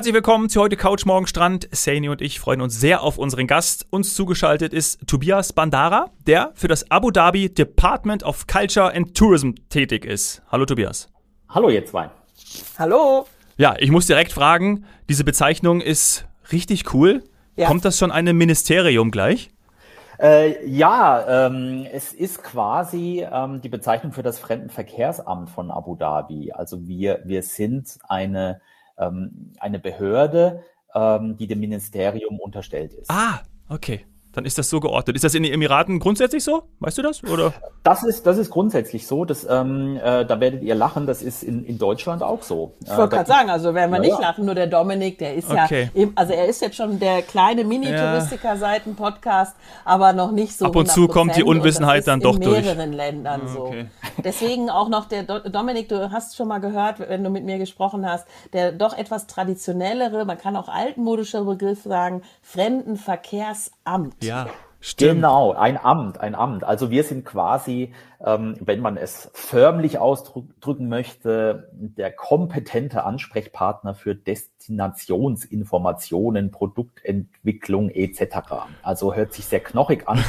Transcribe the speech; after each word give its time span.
Herzlich 0.00 0.14
willkommen 0.14 0.48
zu 0.48 0.62
heute 0.62 0.78
Couch 0.78 1.04
Morgen 1.04 1.26
Strand. 1.26 1.68
Saini 1.72 2.08
und 2.08 2.22
ich 2.22 2.40
freuen 2.40 2.62
uns 2.62 2.80
sehr 2.80 3.02
auf 3.02 3.18
unseren 3.18 3.46
Gast. 3.46 3.86
Uns 3.90 4.14
zugeschaltet 4.14 4.72
ist 4.72 5.06
Tobias 5.06 5.52
Bandara, 5.52 6.06
der 6.26 6.52
für 6.54 6.68
das 6.68 6.90
Abu 6.90 7.10
Dhabi 7.10 7.52
Department 7.52 8.22
of 8.22 8.46
Culture 8.46 8.94
and 8.94 9.14
Tourism 9.14 9.50
tätig 9.68 10.06
ist. 10.06 10.40
Hallo 10.50 10.64
Tobias. 10.64 11.10
Hallo 11.50 11.68
ihr 11.68 11.84
zwei. 11.84 12.08
Hallo. 12.78 13.26
Ja, 13.58 13.74
ich 13.78 13.90
muss 13.90 14.06
direkt 14.06 14.32
fragen, 14.32 14.86
diese 15.10 15.22
Bezeichnung 15.22 15.82
ist 15.82 16.24
richtig 16.50 16.94
cool. 16.94 17.22
Ja. 17.56 17.66
Kommt 17.66 17.84
das 17.84 17.98
schon 17.98 18.10
einem 18.10 18.38
Ministerium 18.38 19.10
gleich? 19.10 19.50
Äh, 20.18 20.66
ja, 20.66 21.46
ähm, 21.46 21.86
es 21.92 22.14
ist 22.14 22.42
quasi 22.42 23.26
ähm, 23.30 23.60
die 23.60 23.68
Bezeichnung 23.68 24.14
für 24.14 24.22
das 24.22 24.38
Fremdenverkehrsamt 24.38 25.50
von 25.50 25.70
Abu 25.70 25.94
Dhabi. 25.94 26.52
Also 26.52 26.88
wir, 26.88 27.20
wir 27.26 27.42
sind 27.42 27.98
eine, 28.08 28.62
ähm, 29.00 29.52
eine 29.58 29.78
Behörde, 29.78 30.62
ähm, 30.94 31.36
die 31.36 31.46
dem 31.46 31.60
Ministerium 31.60 32.38
unterstellt 32.38 32.92
ist. 32.92 33.10
Ah, 33.10 33.40
okay 33.68 34.04
dann 34.32 34.44
ist 34.44 34.58
das 34.58 34.70
so 34.70 34.80
geordnet. 34.80 35.16
Ist 35.16 35.24
das 35.24 35.34
in 35.34 35.42
den 35.42 35.52
Emiraten 35.52 35.98
grundsätzlich 35.98 36.44
so? 36.44 36.62
Weißt 36.78 36.98
du 36.98 37.02
das? 37.02 37.24
Oder? 37.24 37.52
Das 37.82 38.02
ist, 38.04 38.26
das 38.26 38.38
ist 38.38 38.50
grundsätzlich 38.50 39.06
so. 39.06 39.24
Das, 39.24 39.46
ähm, 39.48 39.96
äh, 39.96 40.24
da 40.24 40.38
werdet 40.40 40.62
ihr 40.62 40.74
lachen, 40.74 41.06
das 41.06 41.22
ist 41.22 41.42
in, 41.42 41.64
in 41.64 41.78
Deutschland 41.78 42.22
auch 42.22 42.42
so. 42.42 42.74
Ich 42.84 42.90
wollte 42.90 43.16
äh, 43.16 43.18
gerade 43.18 43.28
sagen, 43.28 43.50
also 43.50 43.74
werden 43.74 43.90
wir 43.90 44.02
ja, 44.02 44.10
nicht 44.10 44.20
lachen, 44.20 44.44
nur 44.44 44.54
der 44.54 44.66
Dominik, 44.66 45.18
der 45.18 45.34
ist 45.34 45.50
okay. 45.50 45.90
ja, 45.94 46.08
also 46.14 46.32
er 46.32 46.46
ist 46.46 46.62
jetzt 46.62 46.76
schon 46.76 47.00
der 47.00 47.22
kleine 47.22 47.64
Mini-Touristiker-Seiten-Podcast, 47.64 49.56
aber 49.84 50.12
noch 50.12 50.30
nicht 50.30 50.56
so. 50.56 50.66
Ab 50.66 50.76
und 50.76 50.88
zu 50.88 51.08
kommt 51.08 51.36
die 51.36 51.42
Unwissenheit 51.42 52.06
dann 52.06 52.20
doch 52.20 52.38
durch. 52.38 52.58
In 52.58 52.64
mehreren 52.64 52.92
Ländern 52.92 53.40
ah, 53.46 53.58
okay. 53.58 53.86
so. 54.16 54.22
Deswegen 54.22 54.70
auch 54.70 54.88
noch 54.88 55.06
der 55.06 55.24
Dominik, 55.24 55.88
du 55.88 56.12
hast 56.12 56.36
schon 56.36 56.48
mal 56.48 56.58
gehört, 56.58 57.00
wenn 57.00 57.24
du 57.24 57.30
mit 57.30 57.44
mir 57.44 57.58
gesprochen 57.58 58.08
hast, 58.08 58.26
der 58.52 58.72
doch 58.72 58.96
etwas 58.96 59.26
traditionellere, 59.26 60.24
man 60.24 60.38
kann 60.38 60.56
auch 60.56 60.68
altmodischer 60.68 61.44
Begriff 61.44 61.82
sagen, 61.82 62.22
Fremdenverkehrsamt. 62.42 64.19
Ja. 64.22 64.48
Stimmt. 64.82 65.16
Genau, 65.16 65.52
ein 65.52 65.76
Amt, 65.76 66.20
ein 66.20 66.34
Amt. 66.34 66.64
Also 66.64 66.90
wir 66.90 67.04
sind 67.04 67.26
quasi, 67.26 67.92
ähm, 68.24 68.56
wenn 68.60 68.80
man 68.80 68.96
es 68.96 69.30
förmlich 69.34 69.98
ausdrücken 69.98 70.88
möchte, 70.88 71.68
der 71.72 72.10
kompetente 72.10 73.04
Ansprechpartner 73.04 73.92
für 73.92 74.14
Destinationsinformationen, 74.14 76.50
Produktentwicklung 76.50 77.90
etc. 77.90 78.38
Also 78.82 79.14
hört 79.14 79.34
sich 79.34 79.44
sehr 79.44 79.60
knochig 79.60 80.08
an, 80.08 80.24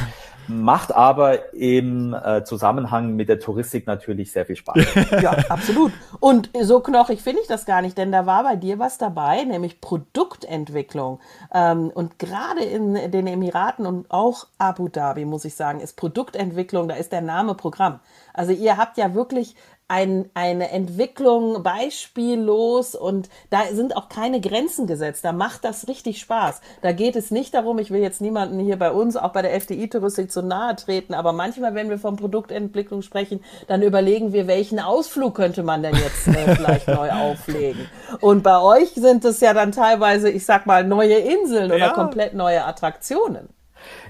macht 0.48 0.94
aber 0.94 1.54
im 1.54 2.14
äh, 2.14 2.44
Zusammenhang 2.44 3.14
mit 3.14 3.28
der 3.28 3.40
Touristik 3.40 3.86
natürlich 3.86 4.32
sehr 4.32 4.46
viel 4.46 4.56
Spaß. 4.56 4.76
ja, 5.22 5.32
absolut. 5.48 5.92
Und 6.20 6.50
so 6.60 6.80
knochig 6.80 7.22
finde 7.22 7.42
ich 7.42 7.48
das 7.48 7.66
gar 7.66 7.82
nicht, 7.82 7.96
denn 7.98 8.12
da 8.12 8.26
war 8.26 8.42
bei 8.44 8.56
dir 8.56 8.78
was 8.78 8.98
dabei, 8.98 9.44
nämlich 9.44 9.80
Produktentwicklung. 9.80 11.20
Ähm, 11.52 11.90
und 11.94 12.18
gerade 12.18 12.62
in 12.62 13.10
den 13.10 13.26
Emiraten 13.26 13.86
und 13.86 14.10
auch 14.10 14.46
Abu 14.58 14.88
Dhabi, 14.88 15.24
muss 15.24 15.44
ich 15.44 15.54
sagen, 15.54 15.80
ist 15.80 15.96
Produktentwicklung, 15.96 16.88
da 16.88 16.94
ist 16.94 17.12
der 17.12 17.22
Name 17.22 17.54
Programm. 17.54 18.00
Also 18.34 18.52
ihr 18.52 18.76
habt 18.76 18.96
ja 18.96 19.14
wirklich 19.14 19.54
ein, 19.92 20.30
eine 20.32 20.70
Entwicklung 20.70 21.62
beispiellos 21.62 22.94
und 22.94 23.28
da 23.50 23.64
sind 23.72 23.94
auch 23.94 24.08
keine 24.08 24.40
Grenzen 24.40 24.86
gesetzt. 24.86 25.22
Da 25.22 25.32
macht 25.32 25.66
das 25.66 25.86
richtig 25.86 26.18
Spaß. 26.18 26.62
Da 26.80 26.92
geht 26.92 27.14
es 27.14 27.30
nicht 27.30 27.52
darum, 27.52 27.78
ich 27.78 27.90
will 27.90 28.00
jetzt 28.00 28.22
niemanden 28.22 28.58
hier 28.58 28.78
bei 28.78 28.90
uns, 28.90 29.18
auch 29.18 29.34
bei 29.34 29.42
der 29.42 29.54
FDI-Touristik 29.54 30.32
zu 30.32 30.42
nahe 30.42 30.76
treten, 30.76 31.12
aber 31.12 31.34
manchmal, 31.34 31.74
wenn 31.74 31.90
wir 31.90 31.98
von 31.98 32.16
Produktentwicklung 32.16 33.02
sprechen, 33.02 33.44
dann 33.68 33.82
überlegen 33.82 34.32
wir, 34.32 34.46
welchen 34.46 34.80
Ausflug 34.80 35.34
könnte 35.34 35.62
man 35.62 35.82
denn 35.82 35.94
jetzt 35.94 36.26
äh, 36.26 36.56
vielleicht 36.56 36.88
neu 36.88 37.10
auflegen. 37.12 37.86
Und 38.20 38.42
bei 38.42 38.58
euch 38.62 38.94
sind 38.94 39.26
es 39.26 39.40
ja 39.40 39.52
dann 39.52 39.72
teilweise, 39.72 40.30
ich 40.30 40.46
sag 40.46 40.64
mal, 40.64 40.84
neue 40.84 41.16
Inseln 41.18 41.66
oder 41.66 41.76
ja. 41.76 41.90
komplett 41.90 42.32
neue 42.32 42.64
Attraktionen. 42.64 43.50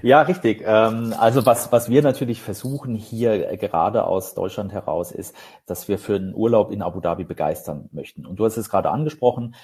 Ja, 0.01 0.21
richtig. 0.21 0.63
Ähm, 0.65 1.13
also 1.17 1.45
was, 1.45 1.71
was 1.71 1.89
wir 1.89 2.01
natürlich 2.01 2.41
versuchen 2.41 2.95
hier 2.95 3.51
äh, 3.51 3.57
gerade 3.57 4.05
aus 4.05 4.33
Deutschland 4.33 4.73
heraus 4.73 5.11
ist, 5.11 5.35
dass 5.65 5.87
wir 5.87 5.99
für 5.99 6.15
einen 6.15 6.33
Urlaub 6.33 6.71
in 6.71 6.81
Abu 6.81 6.99
Dhabi 6.99 7.23
begeistern 7.23 7.89
möchten. 7.91 8.25
Und 8.25 8.37
du 8.37 8.45
hast 8.45 8.57
es 8.57 8.69
gerade 8.69 8.89
angesprochen, 8.91 9.55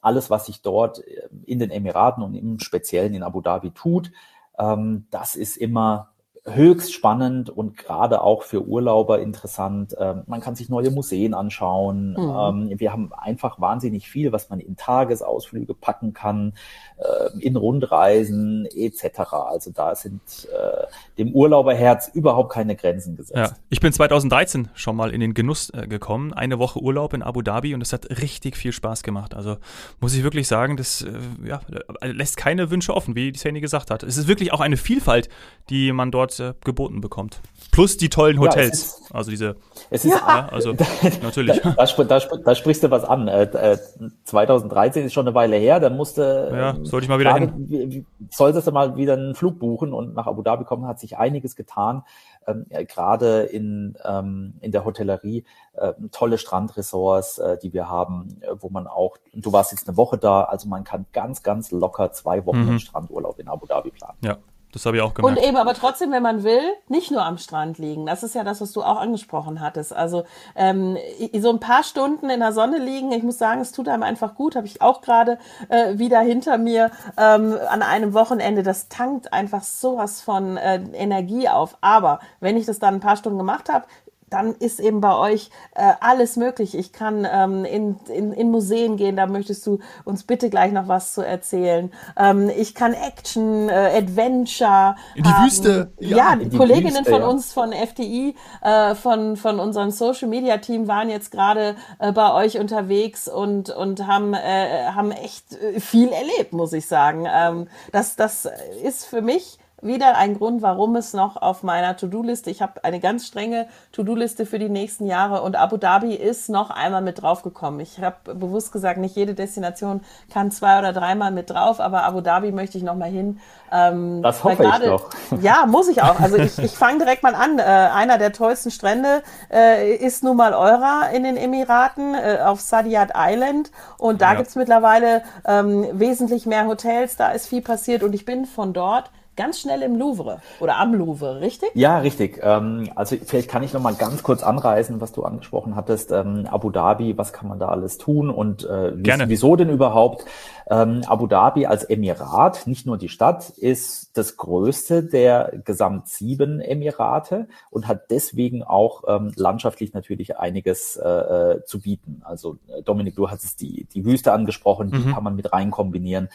alles, 0.00 0.30
was 0.30 0.46
sich 0.46 0.62
dort 0.62 1.06
äh, 1.06 1.28
in 1.44 1.58
den 1.58 1.70
Emiraten 1.70 2.22
und 2.22 2.34
im 2.34 2.58
Speziellen 2.58 3.14
in 3.14 3.22
Abu 3.22 3.40
Dhabi 3.40 3.70
tut, 3.70 4.12
ähm, 4.58 5.06
das 5.10 5.34
ist 5.34 5.56
immer 5.56 6.11
höchst 6.44 6.92
spannend 6.92 7.50
und 7.50 7.76
gerade 7.76 8.20
auch 8.20 8.42
für 8.42 8.66
Urlauber 8.66 9.20
interessant. 9.20 9.94
Ähm, 9.96 10.24
man 10.26 10.40
kann 10.40 10.56
sich 10.56 10.68
neue 10.68 10.90
Museen 10.90 11.34
anschauen. 11.34 12.14
Mhm. 12.14 12.70
Ähm, 12.70 12.80
wir 12.80 12.92
haben 12.92 13.12
einfach 13.12 13.60
wahnsinnig 13.60 14.08
viel, 14.08 14.32
was 14.32 14.50
man 14.50 14.58
in 14.58 14.76
Tagesausflüge 14.76 15.74
packen 15.74 16.14
kann, 16.14 16.54
äh, 16.96 17.38
in 17.38 17.54
Rundreisen 17.54 18.66
etc. 18.74 19.20
Also 19.32 19.70
da 19.70 19.94
sind 19.94 20.20
äh, 20.52 20.86
dem 21.16 21.32
Urlauberherz 21.32 22.10
überhaupt 22.12 22.52
keine 22.52 22.74
Grenzen 22.74 23.16
gesetzt. 23.16 23.36
Ja. 23.36 23.52
Ich 23.70 23.78
bin 23.78 23.92
2013 23.92 24.68
schon 24.74 24.96
mal 24.96 25.12
in 25.12 25.20
den 25.20 25.34
Genuss 25.34 25.70
äh, 25.70 25.86
gekommen, 25.86 26.32
eine 26.32 26.58
Woche 26.58 26.80
Urlaub 26.80 27.14
in 27.14 27.22
Abu 27.22 27.42
Dhabi 27.42 27.72
und 27.72 27.82
es 27.82 27.92
hat 27.92 28.10
richtig 28.20 28.56
viel 28.56 28.72
Spaß 28.72 29.04
gemacht. 29.04 29.34
Also 29.34 29.58
muss 30.00 30.12
ich 30.12 30.24
wirklich 30.24 30.48
sagen, 30.48 30.76
das 30.76 31.02
äh, 31.02 31.12
ja, 31.46 31.60
lässt 32.00 32.36
keine 32.36 32.72
Wünsche 32.72 32.94
offen, 32.94 33.14
wie 33.14 33.30
die 33.30 33.38
Sandy 33.38 33.60
gesagt 33.60 33.92
hat. 33.92 34.02
Es 34.02 34.16
ist 34.16 34.26
wirklich 34.26 34.52
auch 34.52 34.60
eine 34.60 34.76
Vielfalt, 34.76 35.28
die 35.70 35.92
man 35.92 36.10
dort 36.10 36.31
äh, 36.40 36.54
geboten 36.64 37.00
bekommt. 37.00 37.40
Plus 37.70 37.96
die 37.96 38.10
tollen 38.10 38.38
Hotels. 38.38 38.98
Ja, 39.00 39.06
ist, 39.06 39.14
also 39.14 39.30
diese. 39.30 39.56
Es 39.90 40.04
ist, 40.04 40.12
ja, 40.12 40.48
also 40.50 40.72
natürlich. 41.22 41.60
Da, 41.60 41.86
da, 41.86 42.18
da, 42.18 42.54
sprichst 42.54 42.82
du 42.82 42.90
was 42.90 43.04
an. 43.04 43.28
Äh, 43.28 43.78
2013 44.24 45.02
äh, 45.02 45.06
ist 45.06 45.12
schon 45.12 45.26
eine 45.26 45.34
Weile 45.34 45.56
her, 45.56 45.80
dann 45.80 45.96
musste. 45.96 46.50
Ja, 46.52 46.70
ähm, 46.70 46.84
sollte 46.84 47.04
ich 47.04 47.08
mal 47.08 47.18
wieder 47.18 47.30
Frage, 47.30 47.52
hin. 47.52 48.06
Solltest 48.30 48.66
du 48.66 48.72
mal 48.72 48.96
wieder 48.96 49.14
einen 49.14 49.34
Flug 49.34 49.58
buchen 49.58 49.92
und 49.92 50.14
nach 50.14 50.26
Abu 50.26 50.42
Dhabi 50.42 50.64
kommen, 50.64 50.86
hat 50.86 51.00
sich 51.00 51.16
einiges 51.16 51.56
getan. 51.56 52.02
Ähm, 52.46 52.66
gerade 52.88 53.42
in, 53.42 53.96
ähm, 54.04 54.54
in 54.60 54.72
der 54.72 54.84
Hotellerie 54.84 55.44
äh, 55.74 55.92
tolle 56.10 56.38
Strandresorts, 56.38 57.38
äh, 57.38 57.58
die 57.58 57.72
wir 57.72 57.88
haben, 57.88 58.40
äh, 58.40 58.48
wo 58.58 58.68
man 58.68 58.86
auch, 58.86 59.16
du 59.32 59.52
warst 59.52 59.72
jetzt 59.72 59.88
eine 59.88 59.96
Woche 59.96 60.18
da, 60.18 60.42
also 60.42 60.68
man 60.68 60.84
kann 60.84 61.06
ganz, 61.12 61.42
ganz 61.42 61.70
locker 61.70 62.12
zwei 62.12 62.44
Wochen 62.44 62.72
mhm. 62.72 62.78
Strandurlaub 62.78 63.38
in 63.38 63.48
Abu 63.48 63.66
Dhabi 63.66 63.90
planen. 63.90 64.18
Ja, 64.22 64.38
das 64.72 64.86
habe 64.86 64.96
ich 64.96 65.02
auch 65.02 65.12
gemerkt. 65.12 65.38
Und 65.38 65.44
eben, 65.44 65.58
aber 65.58 65.74
trotzdem, 65.74 66.12
wenn 66.12 66.22
man 66.22 66.44
will, 66.44 66.62
nicht 66.88 67.10
nur 67.10 67.22
am 67.22 67.36
Strand 67.36 67.78
liegen. 67.78 68.06
Das 68.06 68.22
ist 68.22 68.34
ja 68.34 68.42
das, 68.42 68.62
was 68.62 68.72
du 68.72 68.82
auch 68.82 68.98
angesprochen 68.98 69.60
hattest. 69.60 69.92
Also 69.92 70.24
ähm, 70.56 70.96
so 71.38 71.50
ein 71.50 71.60
paar 71.60 71.82
Stunden 71.84 72.30
in 72.30 72.40
der 72.40 72.52
Sonne 72.52 72.78
liegen, 72.78 73.12
ich 73.12 73.22
muss 73.22 73.36
sagen, 73.36 73.60
es 73.60 73.72
tut 73.72 73.86
einem 73.86 74.02
einfach 74.02 74.34
gut. 74.34 74.56
Habe 74.56 74.66
ich 74.66 74.80
auch 74.80 75.02
gerade 75.02 75.38
äh, 75.68 75.98
wieder 75.98 76.20
hinter 76.20 76.56
mir 76.56 76.90
ähm, 77.18 77.58
an 77.68 77.82
einem 77.82 78.14
Wochenende. 78.14 78.62
Das 78.62 78.88
tankt 78.88 79.32
einfach 79.34 79.62
sowas 79.62 80.22
von 80.22 80.56
äh, 80.56 80.82
Energie 80.94 81.50
auf. 81.50 81.76
Aber 81.82 82.20
wenn 82.40 82.56
ich 82.56 82.64
das 82.64 82.78
dann 82.78 82.94
ein 82.94 83.00
paar 83.00 83.16
Stunden 83.16 83.38
gemacht 83.38 83.68
habe, 83.68 83.84
dann 84.32 84.54
ist 84.54 84.80
eben 84.80 85.00
bei 85.00 85.14
euch 85.16 85.50
äh, 85.74 85.92
alles 86.00 86.36
möglich. 86.36 86.76
Ich 86.76 86.92
kann 86.92 87.26
ähm, 87.30 87.64
in, 87.64 87.96
in, 88.08 88.32
in 88.32 88.50
Museen 88.50 88.96
gehen, 88.96 89.16
da 89.16 89.26
möchtest 89.26 89.66
du 89.66 89.78
uns 90.04 90.24
bitte 90.24 90.50
gleich 90.50 90.72
noch 90.72 90.88
was 90.88 91.12
zu 91.12 91.22
erzählen. 91.22 91.92
Ähm, 92.16 92.50
ich 92.56 92.74
kann 92.74 92.94
Action, 92.94 93.68
äh, 93.68 93.92
Adventure. 93.96 94.96
In 95.14 95.24
die 95.24 95.30
haben. 95.30 95.44
Wüste. 95.44 95.92
Ja, 95.98 96.16
ja 96.16 96.36
die 96.36 96.56
Kolleginnen 96.56 97.00
Wüste, 97.00 97.10
von 97.10 97.20
ja. 97.20 97.28
uns 97.28 97.52
von 97.52 97.72
FDI, 97.72 98.34
äh, 98.62 98.94
von, 98.94 99.36
von 99.36 99.60
unserem 99.60 99.90
Social 99.90 100.28
Media 100.28 100.56
Team 100.58 100.88
waren 100.88 101.10
jetzt 101.10 101.30
gerade 101.30 101.76
äh, 101.98 102.12
bei 102.12 102.32
euch 102.32 102.58
unterwegs 102.58 103.28
und, 103.28 103.70
und 103.70 104.06
haben, 104.06 104.34
äh, 104.34 104.86
haben 104.94 105.10
echt 105.10 105.52
äh, 105.52 105.80
viel 105.80 106.08
erlebt, 106.08 106.52
muss 106.52 106.72
ich 106.72 106.86
sagen. 106.86 107.26
Ähm, 107.30 107.68
das, 107.92 108.16
das 108.16 108.48
ist 108.82 109.04
für 109.04 109.20
mich 109.20 109.58
wieder 109.82 110.16
ein 110.16 110.38
Grund, 110.38 110.62
warum 110.62 110.94
es 110.96 111.12
noch 111.12 111.36
auf 111.36 111.62
meiner 111.62 111.96
To-Do-Liste, 111.96 112.50
ich 112.50 112.62
habe 112.62 112.84
eine 112.84 113.00
ganz 113.00 113.26
strenge 113.26 113.66
To-Do-Liste 113.92 114.46
für 114.46 114.58
die 114.58 114.68
nächsten 114.68 115.06
Jahre 115.06 115.42
und 115.42 115.56
Abu 115.56 115.76
Dhabi 115.76 116.14
ist 116.14 116.48
noch 116.48 116.70
einmal 116.70 117.02
mit 117.02 117.20
draufgekommen. 117.20 117.80
Ich 117.80 118.00
habe 118.00 118.34
bewusst 118.34 118.72
gesagt, 118.72 118.98
nicht 118.98 119.16
jede 119.16 119.34
Destination 119.34 120.02
kann 120.32 120.50
zwei 120.52 120.78
oder 120.78 120.92
dreimal 120.92 121.32
mit 121.32 121.50
drauf, 121.50 121.80
aber 121.80 122.04
Abu 122.04 122.20
Dhabi 122.20 122.52
möchte 122.52 122.78
ich 122.78 122.84
noch 122.84 122.94
mal 122.94 123.10
hin. 123.10 123.40
Ähm, 123.72 124.22
das 124.22 124.44
hoffe 124.44 124.62
grade, 124.62 124.84
ich 124.84 124.90
doch. 124.90 125.10
Ja, 125.40 125.66
muss 125.66 125.88
ich 125.88 126.02
auch. 126.02 126.20
Also 126.20 126.36
ich, 126.36 126.58
ich 126.58 126.72
fange 126.72 126.98
direkt 126.98 127.22
mal 127.24 127.34
an. 127.34 127.58
Äh, 127.58 127.62
einer 127.62 128.18
der 128.18 128.32
tollsten 128.32 128.70
Strände 128.70 129.22
äh, 129.52 129.96
ist 129.96 130.22
nun 130.22 130.36
mal 130.36 130.54
eurer 130.54 131.10
in 131.12 131.24
den 131.24 131.36
Emiraten 131.36 132.14
äh, 132.14 132.38
auf 132.44 132.60
Sadiat 132.60 133.10
Island 133.16 133.72
und 133.98 134.22
da 134.22 134.32
ja. 134.32 134.38
gibt's 134.38 134.54
mittlerweile 134.54 135.22
ähm, 135.44 135.86
wesentlich 135.92 136.46
mehr 136.46 136.66
Hotels, 136.66 137.16
da 137.16 137.32
ist 137.32 137.48
viel 137.48 137.62
passiert 137.62 138.02
und 138.02 138.14
ich 138.14 138.24
bin 138.24 138.46
von 138.46 138.72
dort 138.72 139.10
ganz 139.36 139.60
schnell 139.60 139.82
im 139.82 139.96
Louvre 139.96 140.40
oder 140.60 140.78
am 140.78 140.94
Louvre, 140.94 141.40
richtig? 141.40 141.70
Ja, 141.74 141.98
richtig. 141.98 142.40
Ähm, 142.42 142.90
also 142.94 143.16
vielleicht 143.16 143.48
kann 143.48 143.62
ich 143.62 143.72
noch 143.72 143.82
mal 143.82 143.94
ganz 143.94 144.22
kurz 144.22 144.42
anreißen, 144.42 145.00
was 145.00 145.12
du 145.12 145.24
angesprochen 145.24 145.76
hattest. 145.76 146.12
Ähm, 146.12 146.46
Abu 146.50 146.70
Dhabi, 146.70 147.16
was 147.16 147.32
kann 147.32 147.48
man 147.48 147.58
da 147.58 147.68
alles 147.68 147.98
tun 147.98 148.30
und 148.30 148.64
äh, 148.64 148.92
wieso 149.28 149.56
denn 149.56 149.70
überhaupt? 149.70 150.24
Ähm, 150.70 151.02
Abu 151.06 151.26
Dhabi 151.26 151.66
als 151.66 151.84
Emirat, 151.84 152.66
nicht 152.66 152.86
nur 152.86 152.98
die 152.98 153.08
Stadt, 153.08 153.50
ist 153.50 154.16
das 154.16 154.36
größte 154.36 155.02
der 155.02 155.52
gesamt 155.64 156.08
sieben 156.08 156.60
Emirate 156.60 157.48
und 157.70 157.88
hat 157.88 158.10
deswegen 158.10 158.62
auch 158.62 159.04
ähm, 159.08 159.32
landschaftlich 159.36 159.92
natürlich 159.92 160.38
einiges 160.38 160.96
äh, 160.96 161.08
äh 161.08 161.64
zu 161.64 161.80
bieten. 161.80 162.22
Also 162.24 162.58
äh, 162.68 162.82
Dominik, 162.82 163.16
du 163.16 163.30
hast 163.30 163.44
es 163.44 163.56
die, 163.56 163.86
die 163.92 164.04
Wüste 164.04 164.32
angesprochen, 164.32 164.90
die 164.90 164.98
mhm. 164.98 165.14
kann 165.14 165.24
man 165.24 165.36
mit 165.36 165.52
rein 165.52 165.70
kombinieren. 165.70 166.28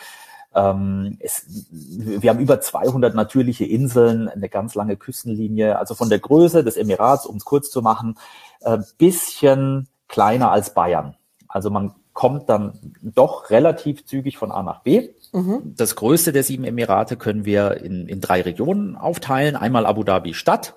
Ähm, 0.56 1.18
es, 1.20 1.46
wir 1.72 2.30
haben 2.30 2.40
über 2.40 2.60
200 2.60 3.14
natürliche 3.14 3.66
Inseln, 3.66 4.28
eine 4.28 4.50
ganz 4.50 4.76
lange 4.76 4.98
Küstenlinie. 4.98 5.78
Also 5.78 5.94
von 5.96 6.10
der 6.10 6.20
Größe 6.20 6.64
des 6.64 6.78
Emirats, 6.78 7.26
um 7.26 7.38
es 7.38 7.46
kurz 7.46 7.70
zu 7.70 7.82
machen, 7.82 8.18
äh, 8.62 8.80
bisschen 8.98 9.88
kleiner 10.08 10.52
als 10.52 10.74
Bayern. 10.74 11.16
Also 11.48 11.70
man 11.70 11.94
kommt 12.14 12.50
dann 12.50 12.74
doch 13.02 13.52
relativ 13.52 14.06
zügig 14.06 14.38
von 14.38 14.52
A 14.52 14.64
nach 14.64 14.82
B. 14.82 15.10
Mhm. 15.34 15.74
Das 15.78 15.96
größte 15.96 16.32
der 16.32 16.44
sieben 16.44 16.64
Emirate 16.64 17.16
können 17.16 17.46
wir 17.46 17.78
in, 17.84 18.08
in 18.08 18.22
drei 18.22 18.42
Regionen 18.42 18.96
aufteilen. 18.96 19.56
Einmal 19.56 19.86
Abu 19.86 20.04
Dhabi 20.04 20.34
Stadt, 20.34 20.74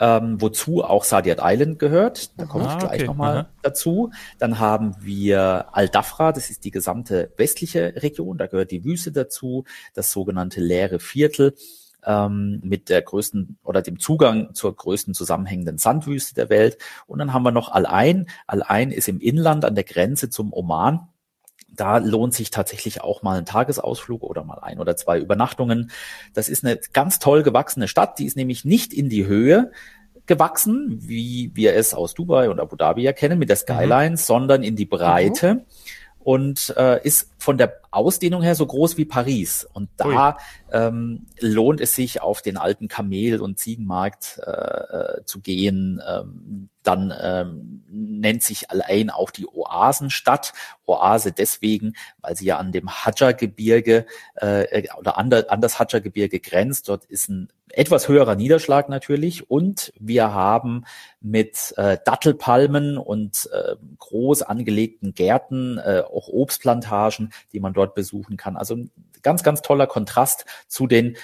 ähm, 0.00 0.40
wozu 0.40 0.84
auch 0.84 1.04
Sadiat 1.04 1.38
Island 1.42 1.78
gehört. 1.78 2.38
Da 2.38 2.44
komme 2.44 2.68
ah, 2.68 2.72
ich 2.72 2.78
gleich 2.78 3.00
okay. 3.00 3.06
nochmal 3.06 3.36
Aha. 3.36 3.48
dazu. 3.62 4.10
Dann 4.38 4.58
haben 4.58 4.96
wir 5.00 5.66
Al-Dafra, 5.72 6.32
das 6.32 6.50
ist 6.50 6.64
die 6.64 6.70
gesamte 6.70 7.32
westliche 7.36 7.94
Region, 7.96 8.38
da 8.38 8.46
gehört 8.46 8.70
die 8.70 8.84
Wüste 8.84 9.12
dazu, 9.12 9.64
das 9.94 10.12
sogenannte 10.12 10.60
leere 10.60 10.98
Viertel 10.98 11.54
ähm, 12.04 12.60
mit 12.62 12.88
der 12.88 13.02
größten 13.02 13.58
oder 13.64 13.82
dem 13.82 13.98
Zugang 13.98 14.54
zur 14.54 14.74
größten 14.74 15.14
zusammenhängenden 15.14 15.78
Sandwüste 15.78 16.34
der 16.34 16.48
Welt. 16.48 16.78
Und 17.06 17.18
dann 17.18 17.32
haben 17.32 17.42
wir 17.42 17.50
noch 17.50 17.72
Al-Ain. 17.72 18.28
Al-Ain 18.46 18.90
ist 18.90 19.08
im 19.08 19.20
Inland 19.20 19.64
an 19.64 19.74
der 19.74 19.84
Grenze 19.84 20.30
zum 20.30 20.52
Oman 20.52 21.08
da 21.76 21.98
lohnt 21.98 22.34
sich 22.34 22.50
tatsächlich 22.50 23.02
auch 23.02 23.22
mal 23.22 23.38
ein 23.38 23.46
Tagesausflug 23.46 24.22
oder 24.22 24.44
mal 24.44 24.58
ein 24.60 24.80
oder 24.80 24.96
zwei 24.96 25.18
Übernachtungen. 25.18 25.90
Das 26.34 26.48
ist 26.48 26.64
eine 26.64 26.78
ganz 26.92 27.18
toll 27.18 27.42
gewachsene 27.42 27.88
Stadt, 27.88 28.18
die 28.18 28.26
ist 28.26 28.36
nämlich 28.36 28.64
nicht 28.64 28.92
in 28.92 29.08
die 29.08 29.26
Höhe 29.26 29.70
gewachsen, 30.26 30.98
wie 31.02 31.52
wir 31.54 31.74
es 31.74 31.94
aus 31.94 32.14
Dubai 32.14 32.50
und 32.50 32.58
Abu 32.58 32.74
Dhabi 32.74 33.02
ja 33.02 33.12
kennen 33.12 33.38
mit 33.38 33.48
der 33.48 33.56
Skyline, 33.56 34.10
mhm. 34.10 34.16
sondern 34.16 34.62
in 34.62 34.74
die 34.74 34.86
Breite. 34.86 35.54
Mhm 35.54 35.60
und 36.26 36.74
äh, 36.76 37.00
ist 37.04 37.30
von 37.38 37.56
der 37.56 37.78
Ausdehnung 37.96 38.42
her 38.42 38.54
so 38.54 38.66
groß 38.66 38.96
wie 38.96 39.04
Paris. 39.04 39.66
Und 39.72 39.88
da 39.96 40.38
ähm, 40.70 41.26
lohnt 41.40 41.80
es 41.80 41.94
sich, 41.94 42.20
auf 42.22 42.42
den 42.42 42.56
alten 42.56 42.88
Kamel- 42.88 43.40
und 43.40 43.58
Ziegenmarkt 43.58 44.40
äh, 44.46 44.50
äh, 44.50 45.24
zu 45.24 45.40
gehen. 45.40 46.02
Ähm, 46.06 46.68
dann 46.82 47.12
ähm, 47.20 47.82
nennt 47.88 48.42
sich 48.42 48.70
allein 48.70 49.10
auch 49.10 49.30
die 49.30 49.46
Oasenstadt. 49.46 50.52
Oase 50.86 51.32
deswegen, 51.32 51.94
weil 52.20 52.36
sie 52.36 52.46
ja 52.46 52.58
an 52.58 52.70
dem 52.70 52.88
Hadja-Gebirge 52.88 54.06
äh, 54.36 54.88
oder 54.96 55.18
an, 55.18 55.30
der, 55.30 55.50
an 55.50 55.60
das 55.60 55.80
Hadja-Gebirge 55.80 56.38
grenzt. 56.38 56.88
Dort 56.88 57.04
ist 57.06 57.28
ein 57.28 57.48
etwas 57.70 58.08
höherer 58.08 58.36
Niederschlag 58.36 58.88
natürlich 58.88 59.50
und 59.50 59.92
wir 59.98 60.32
haben 60.32 60.84
mit 61.20 61.74
äh, 61.76 61.98
Dattelpalmen 62.04 62.96
und 62.96 63.50
äh, 63.52 63.74
groß 63.98 64.42
angelegten 64.42 65.14
Gärten, 65.14 65.78
äh, 65.78 66.02
auch 66.06 66.28
Obstplantagen, 66.28 67.32
die 67.52 67.60
man 67.60 67.72
dort 67.72 67.85
besuchen 67.94 68.36
kann. 68.36 68.56
Also 68.56 68.76
ein 68.76 68.90
ganz, 69.22 69.42
ganz 69.42 69.62
toller 69.62 69.86
Kontrast 69.86 70.44
zu 70.68 70.86
den 70.86 71.16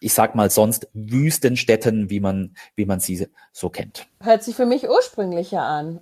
ich 0.00 0.12
sag 0.12 0.34
mal 0.34 0.50
sonst 0.50 0.88
Wüstenstädten, 0.92 2.10
wie 2.10 2.20
man, 2.20 2.54
wie 2.76 2.84
man 2.84 3.00
sie 3.00 3.26
so 3.52 3.70
kennt. 3.70 4.06
Hört 4.20 4.42
sich 4.42 4.54
für 4.54 4.66
mich 4.66 4.86
ursprünglicher 4.86 5.62
an. 5.62 6.00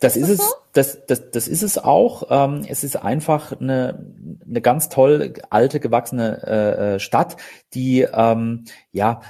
Das 0.00 0.16
ist, 0.16 0.30
ist 0.30 0.40
es, 0.40 0.48
so? 0.48 0.54
das, 0.72 1.06
das, 1.06 1.30
das 1.30 1.48
ist 1.48 1.62
es 1.62 1.76
auch. 1.76 2.24
Ähm, 2.30 2.64
es 2.66 2.82
ist 2.82 2.96
einfach 2.96 3.58
eine, 3.60 4.06
eine 4.46 4.62
ganz 4.62 4.88
toll 4.88 5.34
alte, 5.50 5.80
gewachsene 5.80 6.42
äh, 6.46 6.94
äh 6.94 6.98
Stadt, 6.98 7.36
die 7.74 8.02
ähm, 8.10 8.64
ja 8.90 9.20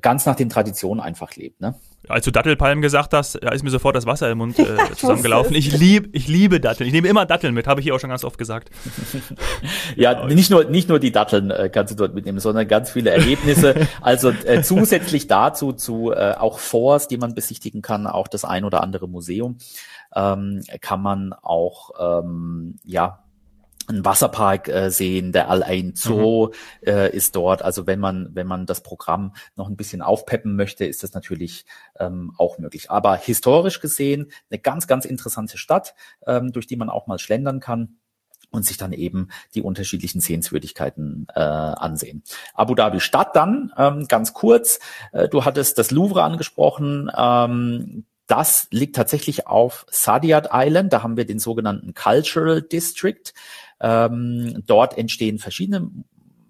ganz 0.00 0.26
nach 0.26 0.36
den 0.36 0.50
Traditionen 0.50 1.00
einfach 1.00 1.34
lebt. 1.36 1.62
Ne? 1.62 1.74
Als 2.08 2.24
du 2.24 2.32
Dattelpalmen 2.32 2.82
gesagt 2.82 3.14
hast, 3.14 3.36
ist 3.36 3.62
mir 3.62 3.70
sofort 3.70 3.94
das 3.94 4.06
Wasser 4.06 4.28
im 4.30 4.38
Mund 4.38 4.58
äh, 4.58 4.76
zusammengelaufen. 4.96 5.54
Ich 5.54 5.70
liebe, 5.70 6.08
ich 6.12 6.26
liebe 6.26 6.58
Datteln. 6.58 6.88
Ich 6.88 6.92
nehme 6.92 7.06
immer 7.06 7.26
Datteln 7.26 7.54
mit, 7.54 7.68
habe 7.68 7.80
ich 7.80 7.84
hier 7.84 7.94
auch 7.94 8.00
schon 8.00 8.10
ganz 8.10 8.24
oft 8.24 8.38
gesagt. 8.38 8.70
ja, 9.96 10.26
nicht 10.26 10.50
nur, 10.50 10.64
nicht 10.64 10.88
nur 10.88 10.98
die 10.98 11.12
Datteln 11.12 11.52
äh, 11.52 11.70
kannst 11.72 11.92
du 11.92 11.96
dort 11.96 12.14
mitnehmen, 12.14 12.40
sondern 12.40 12.66
ganz 12.66 12.90
viele 12.90 13.10
Erlebnisse. 13.10 13.86
also 14.00 14.30
äh, 14.30 14.62
zusätzlich 14.62 15.28
dazu 15.28 15.72
zu 15.72 16.12
äh, 16.12 16.34
auch 16.36 16.58
Forts, 16.58 17.06
die 17.06 17.18
man 17.18 17.34
besichtigen 17.34 17.82
kann, 17.82 18.08
auch 18.08 18.26
das 18.26 18.44
ein 18.44 18.64
oder 18.64 18.82
andere 18.82 19.08
Museum, 19.08 19.58
ähm, 20.14 20.62
kann 20.80 21.02
man 21.02 21.32
auch 21.32 21.90
ähm, 22.00 22.78
ja 22.84 23.21
einen 23.92 24.04
Wasserpark 24.04 24.68
äh, 24.68 24.90
sehen, 24.90 25.32
der 25.32 25.48
Al-Ain 25.48 25.92
Zoo 25.94 26.48
mhm. 26.48 26.52
äh, 26.88 27.10
ist 27.10 27.36
dort. 27.36 27.62
Also 27.62 27.86
wenn 27.86 28.00
man, 28.00 28.30
wenn 28.32 28.46
man 28.46 28.66
das 28.66 28.82
Programm 28.82 29.34
noch 29.56 29.68
ein 29.68 29.76
bisschen 29.76 30.02
aufpeppen 30.02 30.56
möchte, 30.56 30.84
ist 30.84 31.02
das 31.02 31.14
natürlich 31.14 31.64
ähm, 31.98 32.32
auch 32.38 32.58
möglich. 32.58 32.90
Aber 32.90 33.16
historisch 33.16 33.80
gesehen 33.80 34.32
eine 34.50 34.58
ganz, 34.58 34.86
ganz 34.86 35.04
interessante 35.04 35.58
Stadt, 35.58 35.94
ähm, 36.26 36.52
durch 36.52 36.66
die 36.66 36.76
man 36.76 36.90
auch 36.90 37.06
mal 37.06 37.18
schlendern 37.18 37.60
kann 37.60 37.98
und 38.50 38.64
sich 38.64 38.76
dann 38.76 38.92
eben 38.92 39.28
die 39.54 39.62
unterschiedlichen 39.62 40.20
Sehenswürdigkeiten 40.20 41.26
äh, 41.34 41.40
ansehen. 41.40 42.22
Abu 42.54 42.74
Dhabi 42.74 43.00
Stadt 43.00 43.34
dann, 43.34 43.72
ähm, 43.76 44.06
ganz 44.08 44.34
kurz, 44.34 44.78
äh, 45.12 45.28
du 45.28 45.44
hattest 45.44 45.78
das 45.78 45.90
Louvre 45.90 46.22
angesprochen, 46.22 47.10
ähm, 47.16 48.04
das 48.32 48.66
liegt 48.70 48.96
tatsächlich 48.96 49.46
auf 49.46 49.84
Sadiat 49.90 50.48
Island. 50.54 50.90
Da 50.94 51.02
haben 51.02 51.18
wir 51.18 51.26
den 51.26 51.38
sogenannten 51.38 51.92
Cultural 51.92 52.62
District. 52.62 53.34
Ähm, 53.78 54.62
dort 54.66 54.96
entstehen 54.96 55.38
verschiedene 55.38 55.90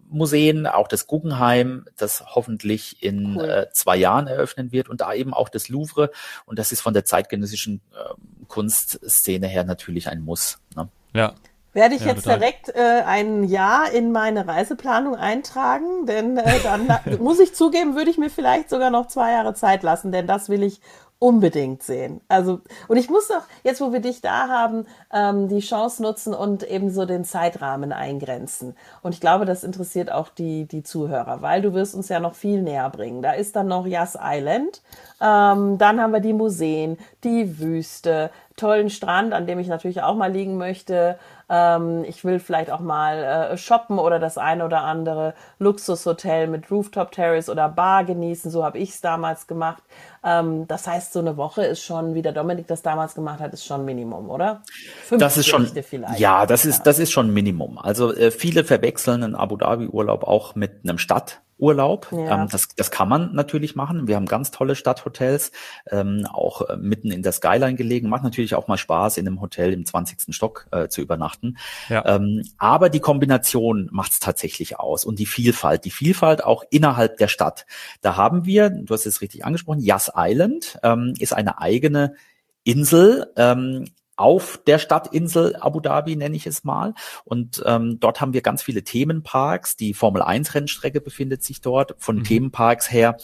Museen, 0.09 0.69
auch 0.69 0.87
das 0.87 1.09
Guggenheim, 1.09 1.87
das 1.97 2.23
hoffentlich 2.37 3.03
in 3.03 3.37
cool. 3.37 3.51
äh, 3.51 3.71
zwei 3.73 3.97
Jahren 3.97 4.29
eröffnen 4.29 4.71
wird 4.71 4.89
und 4.89 5.01
da 5.01 5.13
eben 5.13 5.35
auch 5.35 5.49
das 5.49 5.69
Louvre. 5.69 6.13
Und 6.47 6.61
das 6.61 6.71
ist 6.71 6.83
von 6.83 6.95
der 6.95 7.05
zeitgenössischen 7.05 7.81
äh, 7.93 8.45
Kunstszene 8.47 9.49
her 9.49 9.65
natürlich 9.65 10.09
ein 10.09 10.21
Muss. 10.21 10.61
Ne? 10.77 10.89
Ja. 11.15 11.35
Werde 11.73 11.97
ich 11.97 12.03
ja, 12.03 12.09
jetzt 12.09 12.25
total. 12.25 12.39
direkt 12.39 12.69
äh, 12.77 13.03
ein 13.07 13.43
Jahr 13.43 13.91
in 13.91 14.13
meine 14.13 14.47
Reiseplanung 14.47 15.17
eintragen, 15.17 16.07
denn 16.07 16.37
äh, 16.37 16.61
dann 16.63 16.87
muss 17.19 17.41
ich 17.41 17.57
zugeben, 17.57 17.97
würde 17.97 18.11
ich 18.11 18.19
mir 18.19 18.31
vielleicht 18.31 18.71
sogar 18.71 18.91
noch 18.91 19.09
zwei 19.09 19.33
Jahre 19.33 19.55
Zeit 19.55 19.83
lassen, 19.83 20.13
denn 20.13 20.29
das 20.29 20.49
will 20.49 20.63
ich 20.63 20.81
unbedingt 21.23 21.85
sehen. 21.85 22.21
Also, 22.27 22.63
und 22.89 22.97
ich 22.97 23.09
muss 23.09 23.29
doch, 23.29 23.45
jetzt 23.63 23.81
wo 23.81 23.93
wir 23.93 24.01
dich 24.01 24.23
da 24.23 24.49
haben, 24.49 24.87
ähm, 25.13 25.49
die 25.49 25.61
Chance 25.61 26.03
nutzen 26.03 26.35
und 26.35 26.65
eben 26.65 26.91
so 26.91 27.07
den 27.07 27.25
Zeitrahmen 27.25 27.93
eingrenzen. 27.93 28.75
Und 29.03 29.15
ich 29.15 29.21
glaube, 29.21 29.45
das 29.45 29.63
interessiert 29.63 30.11
auch 30.11 30.31
die, 30.31 30.67
die 30.67 30.83
Zuhörer, 30.83 31.41
weil 31.41 31.63
du 31.63 31.75
wirst 31.75 31.95
uns 31.95 32.09
ja 32.09 32.19
noch 32.19 32.35
viel 32.35 32.61
näher 32.63 32.91
bringen. 32.91 33.23
Da 33.23 33.35
ist 33.35 33.55
dann 33.55 33.69
noch 33.69 33.87
Yas 33.87 34.19
Island, 34.21 34.83
ähm, 35.21 35.79
dann 35.79 36.01
haben 36.01 36.13
wir 36.13 36.19
die 36.19 36.33
Museen, 36.33 36.99
die 37.23 37.61
Wüste, 37.61 38.33
tollen 38.57 38.91
Strand, 38.91 39.33
an 39.33 39.47
dem 39.47 39.59
ich 39.59 39.69
natürlich 39.69 40.03
auch 40.03 40.15
mal 40.15 40.31
liegen 40.31 40.57
möchte. 40.57 41.19
Ähm, 41.49 42.05
ich 42.05 42.25
will 42.25 42.39
vielleicht 42.39 42.71
auch 42.71 42.81
mal 42.81 43.53
äh, 43.53 43.57
shoppen 43.57 43.99
oder 43.99 44.19
das 44.19 44.39
eine 44.39 44.65
oder 44.65 44.83
andere 44.83 45.35
Luxushotel 45.59 46.47
mit 46.47 46.71
Rooftop 46.71 47.13
Terrace 47.13 47.49
oder 47.49 47.69
Bar 47.69 48.05
genießen. 48.05 48.51
So 48.51 48.65
habe 48.65 48.79
ich 48.79 48.91
es 48.91 49.01
damals 49.01 49.47
gemacht. 49.47 49.83
Ähm, 50.25 50.67
das 50.69 50.87
heißt, 50.87 51.13
so 51.13 51.19
eine 51.19 51.37
Woche 51.37 51.65
ist 51.65 51.83
schon, 51.83 52.15
wie 52.15 52.23
der 52.23 52.33
Dominik 52.33 52.67
das 52.67 52.83
damals 52.83 53.15
gemacht 53.15 53.41
hat, 53.41 53.53
ist 53.53 53.67
schon 53.67 53.85
Minimum, 53.85 54.31
oder? 54.31 54.63
Fünf 55.05 55.21
das 55.21 55.37
ist 55.37 55.47
schon, 55.47 55.67
vielleicht. 55.67 56.21
Ja, 56.21 56.47
das 56.47 56.65
ist, 56.65 56.85
das 56.85 56.99
ist 56.99 57.11
schon 57.11 57.33
Minimum. 57.33 57.79
Also 57.79 58.15
äh, 58.15 58.31
viele 58.31 58.65
verwechseln 58.65 59.23
einen 59.23 59.35
Abu 59.35 59.57
Dhabi 59.57 59.89
Urlaub 59.89 60.25
auch 60.25 60.55
mit 60.55 60.85
einem 60.85 60.99
Stadt 60.99 61.41
Urlaub. 61.63 62.09
Ja. 62.11 62.43
Ähm, 62.43 62.49
das, 62.51 62.69
das 62.75 62.91
kann 62.91 63.09
man 63.09 63.33
natürlich 63.35 63.77
machen. 63.77 64.09
Wir 64.09 64.17
haben 64.17 64.27
ganz 64.27 64.51
tolle 64.51 64.75
Stadthotels, 64.75 65.53
ähm, 65.91 66.27
auch 66.31 66.69
äh, 66.69 66.77
mitten 66.77 67.13
in 67.13 67.23
der 67.23 67.31
Skyline 67.31 67.77
gelegen. 67.77 68.09
Macht 68.09 68.25
natürlich 68.25 68.57
auch 68.57 68.67
mal 68.67 68.77
Spaß, 68.77 69.17
in 69.17 69.29
einem 69.29 69.41
Hotel 69.41 69.73
im 69.73 69.87
20. 69.87 70.35
Stock 70.35 70.67
äh, 70.73 70.89
zu 70.89 71.01
übernachten. 71.01 71.57
Ja. 71.89 72.05
Ähm, 72.05 72.43
aber 72.59 72.91
die 72.91 72.99
Kombination 72.99 73.89
macht 73.93 74.13
es 74.13 74.19
tatsächlich 74.19 74.81
aus 74.81 75.05
und 75.05 75.21
die 75.21 75.27
Vielfalt, 75.27 75.85
die 75.85 75.93
Vielfalt 75.93 76.43
auch 76.43 76.65
innerhalb 76.71 77.17
der 77.19 77.29
Stadt. 77.29 77.65
Da 78.01 78.17
haben 78.17 78.45
wir, 78.45 78.69
du 78.69 78.93
hast 78.93 79.07
es 79.07 79.21
richtig 79.21 79.45
angesprochen, 79.45 79.81
Yas 79.81 80.11
Island 80.17 80.81
ähm, 80.83 81.15
ist 81.21 81.33
eine 81.33 81.61
eigene 81.61 82.17
Insel, 82.65 83.31
ähm, 83.37 83.85
auf 84.17 84.61
der 84.67 84.79
Stadtinsel 84.79 85.57
Abu 85.57 85.81
Dhabi, 85.81 86.17
nenne 86.17 86.37
ich 86.37 86.47
es 86.47 86.65
mal. 86.65 86.95
Und 87.25 87.63
ähm, 87.67 87.99
dort 88.01 88.21
haben 88.21 88.33
wir 88.33 88.43
ganz 88.43 88.63
viele 88.63 88.85
Themenparks. 88.85 89.77
Die 89.77 89.95
Formel 89.95 90.23
1 90.23 90.55
Rennstrecke 90.55 91.01
befindet 91.01 91.43
sich 91.43 91.61
dort. 91.61 91.95
Von 91.99 92.17
mhm. 92.17 92.25
Themenparks 92.25 92.91
her 92.91 93.17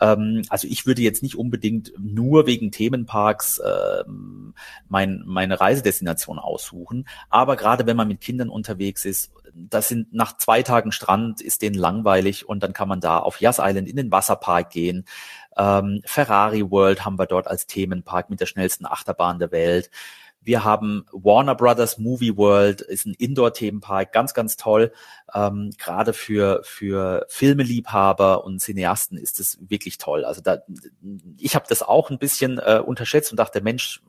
ähm, 0.00 0.42
also 0.48 0.66
ich 0.66 0.86
würde 0.86 1.02
jetzt 1.02 1.22
nicht 1.22 1.36
unbedingt 1.36 1.92
nur 1.98 2.46
wegen 2.46 2.72
Themenparks 2.72 3.60
ähm, 3.64 4.54
mein, 4.88 5.22
meine 5.26 5.60
Reisedestination 5.60 6.38
aussuchen, 6.38 7.06
aber 7.28 7.56
gerade 7.56 7.86
wenn 7.86 7.96
man 7.96 8.08
mit 8.08 8.20
Kindern 8.20 8.48
unterwegs 8.48 9.04
ist, 9.04 9.30
das 9.54 9.88
sind 9.88 10.12
nach 10.12 10.36
zwei 10.36 10.62
Tagen 10.62 10.92
Strand 10.92 11.40
ist 11.40 11.62
denen 11.62 11.74
langweilig 11.74 12.48
und 12.48 12.62
dann 12.62 12.72
kann 12.72 12.88
man 12.88 13.00
da 13.00 13.18
auf 13.18 13.40
Yas 13.40 13.58
Island 13.60 13.88
in 13.88 13.96
den 13.96 14.12
Wasserpark 14.12 14.70
gehen. 14.70 15.04
Ähm, 15.56 16.02
Ferrari 16.04 16.70
World 16.70 17.04
haben 17.04 17.18
wir 17.18 17.26
dort 17.26 17.48
als 17.48 17.66
Themenpark 17.66 18.30
mit 18.30 18.40
der 18.40 18.46
schnellsten 18.46 18.86
Achterbahn 18.86 19.38
der 19.38 19.50
Welt. 19.50 19.90
Wir 20.42 20.64
haben 20.64 21.04
Warner 21.12 21.54
Brothers 21.54 21.98
Movie 21.98 22.36
World, 22.36 22.80
ist 22.80 23.06
ein 23.06 23.14
Indoor-Themenpark, 23.14 24.12
ganz, 24.12 24.32
ganz 24.32 24.56
toll. 24.56 24.92
Ähm, 25.34 25.70
Gerade 25.78 26.12
für, 26.12 26.60
für 26.64 27.26
Filmeliebhaber 27.28 28.44
und 28.44 28.60
Cineasten 28.60 29.18
ist 29.18 29.38
es 29.38 29.58
wirklich 29.60 29.98
toll. 29.98 30.24
Also 30.24 30.40
da, 30.40 30.58
ich 31.36 31.54
habe 31.54 31.66
das 31.68 31.82
auch 31.82 32.10
ein 32.10 32.18
bisschen 32.18 32.58
äh, 32.58 32.82
unterschätzt 32.84 33.30
und 33.30 33.36
dachte, 33.36 33.60
Mensch, 33.60 34.02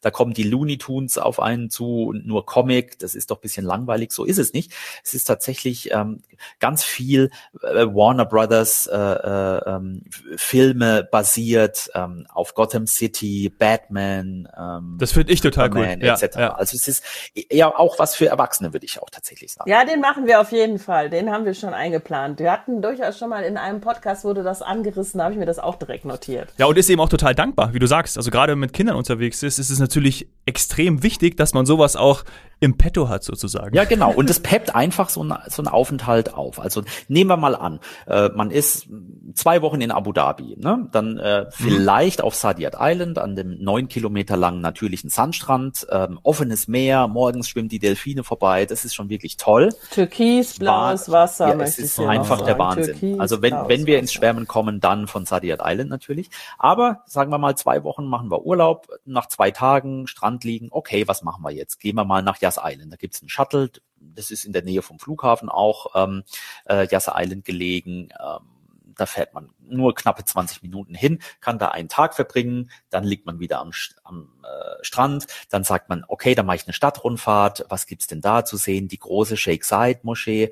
da 0.00 0.10
kommen 0.10 0.34
die 0.34 0.42
Looney 0.42 0.78
Tunes 0.78 1.18
auf 1.18 1.40
einen 1.40 1.70
zu 1.70 2.04
und 2.04 2.26
nur 2.26 2.46
Comic, 2.46 2.98
das 2.98 3.14
ist 3.14 3.30
doch 3.30 3.38
bisschen 3.38 3.64
langweilig. 3.64 4.12
So 4.12 4.24
ist 4.24 4.38
es 4.38 4.52
nicht. 4.52 4.72
Es 5.04 5.14
ist 5.14 5.24
tatsächlich 5.24 5.90
ähm, 5.92 6.22
ganz 6.60 6.84
viel 6.84 7.30
äh, 7.62 7.86
Warner 7.86 8.24
Brothers 8.24 8.86
äh, 8.86 8.96
äh, 8.96 9.58
ähm, 9.66 10.02
Filme 10.36 11.08
basiert 11.10 11.90
ähm, 11.94 12.26
auf 12.32 12.54
Gotham 12.54 12.86
City, 12.86 13.52
Batman. 13.56 14.48
Ähm, 14.56 14.96
das 14.98 15.12
finde 15.12 15.32
ich 15.32 15.40
total 15.40 15.68
Superman, 15.68 15.98
cool. 15.98 16.06
Ja, 16.06 16.14
etc. 16.14 16.36
Ja. 16.36 16.54
Also 16.54 16.76
es 16.76 16.88
ist 16.88 17.04
ja 17.50 17.74
auch 17.74 17.98
was 17.98 18.14
für 18.14 18.26
Erwachsene, 18.26 18.72
würde 18.72 18.86
ich 18.86 19.00
auch 19.00 19.10
tatsächlich 19.10 19.52
sagen. 19.52 19.68
Ja, 19.68 19.84
den 19.84 20.00
machen 20.00 20.26
wir 20.26 20.40
auf 20.40 20.52
jeden 20.52 20.78
Fall. 20.78 21.10
Den 21.10 21.30
haben 21.30 21.44
wir 21.44 21.54
schon 21.54 21.74
eingeplant. 21.74 22.38
Wir 22.38 22.52
hatten 22.52 22.82
durchaus 22.82 23.18
schon 23.18 23.30
mal 23.30 23.44
in 23.44 23.56
einem 23.56 23.80
Podcast 23.80 24.24
wurde 24.24 24.42
das 24.42 24.62
angerissen, 24.62 25.18
da 25.18 25.24
habe 25.24 25.34
ich 25.34 25.38
mir 25.38 25.46
das 25.46 25.58
auch 25.58 25.76
direkt 25.76 26.04
notiert. 26.04 26.52
Ja, 26.58 26.66
und 26.66 26.76
ist 26.78 26.90
eben 26.90 27.00
auch 27.00 27.08
total 27.08 27.34
dankbar, 27.34 27.74
wie 27.74 27.78
du 27.78 27.86
sagst. 27.86 28.16
Also 28.16 28.30
gerade 28.30 28.56
mit 28.56 28.72
Kindern 28.72 28.96
unterwegs 28.96 29.42
ist, 29.42 29.58
ist 29.58 29.67
ist 29.68 29.74
es 29.74 29.80
natürlich 29.80 30.28
extrem 30.46 31.02
wichtig, 31.02 31.36
dass 31.36 31.54
man 31.54 31.66
sowas 31.66 31.94
auch 31.94 32.24
im 32.60 32.76
Petto 32.76 33.08
hat 33.08 33.22
sozusagen. 33.22 33.74
Ja, 33.74 33.84
genau. 33.84 34.12
Und 34.12 34.28
es 34.30 34.40
peppt 34.40 34.74
einfach 34.74 35.08
so, 35.08 35.22
ein, 35.22 35.34
so 35.46 35.62
einen 35.62 35.68
Aufenthalt 35.68 36.34
auf. 36.34 36.60
Also 36.60 36.82
nehmen 37.08 37.30
wir 37.30 37.36
mal 37.36 37.54
an, 37.54 37.80
äh, 38.06 38.30
man 38.30 38.50
ist 38.50 38.88
zwei 39.34 39.62
Wochen 39.62 39.80
in 39.80 39.90
Abu 39.90 40.12
Dhabi, 40.12 40.56
ne? 40.58 40.88
dann 40.90 41.18
äh, 41.18 41.42
mhm. 41.42 41.46
vielleicht 41.50 42.22
auf 42.22 42.34
Sadiat 42.34 42.74
Island 42.78 43.18
an 43.18 43.36
dem 43.36 43.62
neun 43.62 43.88
Kilometer 43.88 44.36
langen 44.36 44.60
natürlichen 44.60 45.10
Sandstrand, 45.10 45.86
ähm, 45.90 46.18
offenes 46.22 46.66
Meer, 46.66 47.06
morgens 47.06 47.48
schwimmen 47.48 47.68
die 47.68 47.78
Delfine 47.78 48.24
vorbei, 48.24 48.66
das 48.66 48.84
ist 48.84 48.94
schon 48.94 49.08
wirklich 49.08 49.36
toll. 49.36 49.72
Türkis, 49.90 50.58
blaues 50.58 51.10
Wasser. 51.10 51.48
Ja, 51.48 51.60
es 51.60 51.78
ist 51.78 52.00
einfach 52.00 52.40
der 52.40 52.58
Wahnsinn. 52.58 52.98
Türkis, 52.98 53.20
also 53.20 53.42
wenn, 53.42 53.54
wenn 53.68 53.86
wir 53.86 53.98
ins 53.98 54.12
Schwärmen 54.12 54.48
kommen, 54.48 54.80
dann 54.80 55.06
von 55.06 55.26
Sadiat 55.26 55.60
Island 55.62 55.90
natürlich. 55.90 56.30
Aber 56.58 57.02
sagen 57.06 57.30
wir 57.30 57.38
mal, 57.38 57.56
zwei 57.56 57.84
Wochen 57.84 58.06
machen 58.06 58.30
wir 58.30 58.44
Urlaub, 58.44 58.88
nach 59.04 59.26
zwei 59.26 59.50
Tagen 59.50 60.06
Strand 60.06 60.44
liegen, 60.44 60.68
okay, 60.70 61.06
was 61.06 61.22
machen 61.22 61.44
wir 61.44 61.50
jetzt? 61.50 61.78
Gehen 61.80 61.96
wir 61.96 62.04
mal 62.04 62.22
nach 62.22 62.38
Yas 62.48 62.60
Island. 62.62 62.92
Da 62.92 62.96
gibt's 62.96 63.20
einen 63.20 63.28
Shuttle, 63.28 63.70
das 64.00 64.30
ist 64.30 64.44
in 64.44 64.52
der 64.52 64.62
Nähe 64.62 64.82
vom 64.82 64.98
Flughafen 64.98 65.48
auch, 65.48 65.94
ähm, 65.94 66.24
äh, 66.66 66.86
Yas 66.90 67.10
Island 67.12 67.44
gelegen. 67.44 68.08
Ähm, 68.18 68.58
da 68.96 69.06
fährt 69.06 69.32
man 69.32 69.50
nur 69.60 69.94
knappe 69.94 70.24
20 70.24 70.62
Minuten 70.62 70.94
hin, 70.94 71.20
kann 71.40 71.58
da 71.58 71.68
einen 71.68 71.88
Tag 71.88 72.14
verbringen, 72.14 72.70
dann 72.90 73.04
liegt 73.04 73.26
man 73.26 73.38
wieder 73.38 73.60
am, 73.60 73.70
am 74.02 74.28
äh, 74.42 74.84
Strand, 74.84 75.26
dann 75.50 75.62
sagt 75.62 75.88
man, 75.88 76.04
okay, 76.08 76.34
dann 76.34 76.46
mache 76.46 76.56
ich 76.56 76.66
eine 76.66 76.72
Stadtrundfahrt, 76.72 77.66
was 77.68 77.86
gibt's 77.86 78.08
denn 78.08 78.20
da 78.20 78.44
zu 78.44 78.56
sehen? 78.56 78.88
Die 78.88 78.98
große 78.98 79.36
Sheikh 79.36 79.64
Zayed 79.64 80.02
Moschee, 80.02 80.50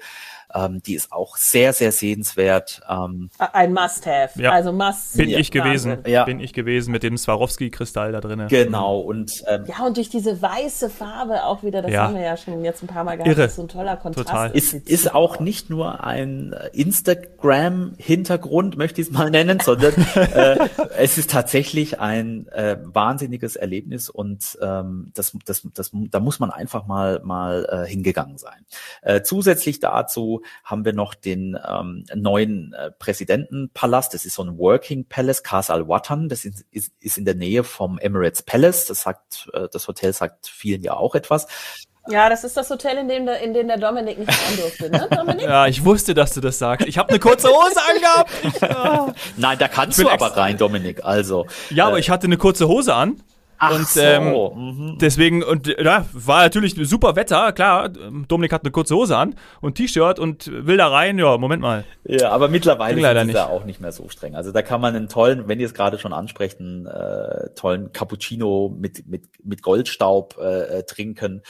ähm, 0.55 0.83
die 0.83 0.95
ist 0.95 1.12
auch 1.12 1.37
sehr, 1.37 1.73
sehr 1.73 1.93
sehenswert. 1.93 2.81
Ähm, 2.88 3.31
Ein 3.38 3.73
Must-Have, 3.73 4.41
ja. 4.41 4.53
also 4.53 4.73
Must. 4.73 5.17
Bin 5.17 5.31
ich 5.31 5.50
gewesen, 5.50 5.99
ja. 6.07 6.25
bin 6.25 6.41
ich 6.41 6.53
gewesen 6.53 6.93
mit 6.93 7.03
dem 7.03 7.17
Swarovski-Kristall 7.17 8.12
da 8.12 8.21
drinnen. 8.21 8.49
Genau 8.49 9.00
und 9.00 9.43
ähm, 9.49 9.65
ja 9.67 9.85
und 9.85 9.97
durch 9.97 10.09
diese 10.09 10.41
weiße 10.41 10.91
Farbe 10.91 11.45
auch 11.45 11.62
wieder, 11.62 11.83
das 11.83 11.91
ja. 11.91 12.05
haben 12.05 12.15
wir 12.15 12.23
ja 12.23 12.37
schon 12.37 12.65
jetzt 12.65 12.83
ein 12.83 12.87
paar 12.87 13.05
Mal 13.05 13.17
gehabt, 13.17 13.37
Irre. 13.37 13.49
so 13.49 13.62
ein 13.62 13.69
toller 13.69 13.97
Kontrast. 13.97 14.29
Total. 14.29 14.50
Ist, 14.53 14.75
ist 14.75 15.15
auch 15.15 15.41
nicht 15.41 15.71
nur 15.71 16.05
ein 16.05 16.55
Instagram-Hintergrund, 16.73 18.76
möchte 18.76 19.00
ich 19.00 19.09
es 19.09 19.12
mal 19.12 19.31
nennen, 19.37 19.61
sondern 19.61 19.95
äh, 20.15 20.59
es 20.97 21.19
ist 21.19 21.31
tatsächlich 21.31 22.00
ein 22.00 22.49
äh, 22.49 22.79
wahnsinniges 22.83 23.57
Erlebnis 23.57 24.09
und 24.09 24.59
ähm, 24.62 25.11
das, 25.15 25.37
das, 25.45 25.67
das, 25.75 25.91
da 25.93 26.21
muss 26.21 26.38
man 26.38 26.50
einfach 26.50 26.87
mal 26.87 27.21
mal 27.25 27.67
äh, 27.71 27.87
hingegangen 27.88 28.38
sein. 28.38 28.65
Äh, 29.03 29.23
zusätzlich 29.23 29.81
dazu 29.81 30.36
haben 30.64 30.85
wir 30.85 30.93
noch 30.93 31.14
den 31.14 31.59
ähm, 31.69 32.05
neuen 32.14 32.73
äh, 32.73 32.90
Präsidentenpalast. 32.90 34.14
Das 34.14 34.25
ist 34.25 34.35
so 34.35 34.43
ein 34.43 34.59
Working 34.59 35.07
Palace, 35.09 35.43
Kas 35.43 35.71
Al 35.71 35.88
Watan. 35.88 36.28
Das 36.28 36.45
ist, 36.45 36.64
ist, 36.71 36.93
ist 37.00 37.19
in 37.19 37.25
der 37.25 37.35
Nähe 37.35 37.64
vom 37.64 37.99
Emirates 37.99 38.43
Palace. 38.43 38.87
Das 38.87 39.02
sagt, 39.02 39.49
äh, 39.52 39.69
das 39.71 39.88
Hotel 39.88 40.12
sagt 40.12 40.49
vielen 40.49 40.83
ja 40.83 40.95
auch 40.95 41.14
etwas. 41.14 41.47
Ja, 42.09 42.28
das 42.28 42.45
ist 42.45 42.57
das 42.57 42.71
Hotel, 42.71 42.99
in 42.99 43.09
dem 43.09 43.26
der, 43.26 43.40
in 43.40 43.52
dem 43.52 43.66
der 43.66 43.78
Dominik 43.78 44.19
nicht 44.19 44.28
rein 44.28 44.57
durfte, 44.57 44.90
ne, 44.90 45.09
Dominik? 45.11 45.43
ja, 45.49 45.66
ich 45.66 45.85
wusste, 45.85 46.14
dass 46.14 46.35
du 46.35 46.40
das 46.40 46.59
sagst. 46.59 46.87
Ich 46.87 46.99
habe 46.99 47.09
eine 47.09 47.19
kurze 47.19 47.49
Hose 47.49 47.81
angehabt. 47.90 48.31
Ich. 48.45 49.21
Nein, 49.37 49.59
da 49.59 49.69
kannst 49.69 49.99
du 49.99 50.09
aber 50.09 50.37
rein, 50.37 50.57
Dominik. 50.57 51.05
Also. 51.05 51.47
Ja, 51.71 51.87
äh, 51.87 51.88
aber 51.88 51.99
ich 51.99 52.11
hatte 52.11 52.26
eine 52.26 52.37
kurze 52.37 52.69
Hose 52.69 52.95
an. 52.95 53.21
Ach 53.59 53.75
und 53.75 53.87
so. 53.87 54.01
ähm, 54.01 54.33
mhm. 54.33 54.99
deswegen, 55.01 55.43
und 55.43 55.67
ja, 55.67 56.07
war 56.13 56.43
natürlich 56.43 56.75
super 56.89 57.17
Wetter, 57.17 57.53
klar. 57.53 57.89
Dominik 57.89 58.53
hat 58.53 58.65
eine 58.65 58.71
kurze 58.71 58.95
Hose 58.95 59.17
an 59.17 59.35
und 59.61 59.77
T-Shirt 59.77 60.19
und 60.19 60.51
will 60.67 60.77
da 60.77 60.89
rein, 60.89 61.19
ja, 61.19 61.37
Moment 61.39 61.63
mal. 61.63 61.85
Ja, 62.05 62.31
aber 62.31 62.49
mittlerweile 62.49 63.01
ist 63.21 63.29
es 63.29 63.33
da 63.35 63.47
auch 63.47 63.65
nicht 63.65 63.81
mehr 63.81 63.93
so 63.93 64.09
streng. 64.09 64.35
Also 64.35 64.53
da 64.53 64.63
kann 64.63 64.81
man 64.81 64.95
einen 64.95 65.09
tollen, 65.09 65.49
wenn 65.49 65.61
ihr 65.61 65.67
es 65.67 65.75
gerade 65.75 65.99
schon 65.99 66.13
ansprecht, 66.13 66.61
einen 66.61 66.87
äh, 66.87 67.51
tollen 67.55 67.93
Cappuccino 67.93 68.75
mit, 68.77 69.07
mit, 69.07 69.25
mit 69.45 69.63
Goldstaub 69.63 70.39
äh, 70.39 70.83
trinken. 70.85 71.43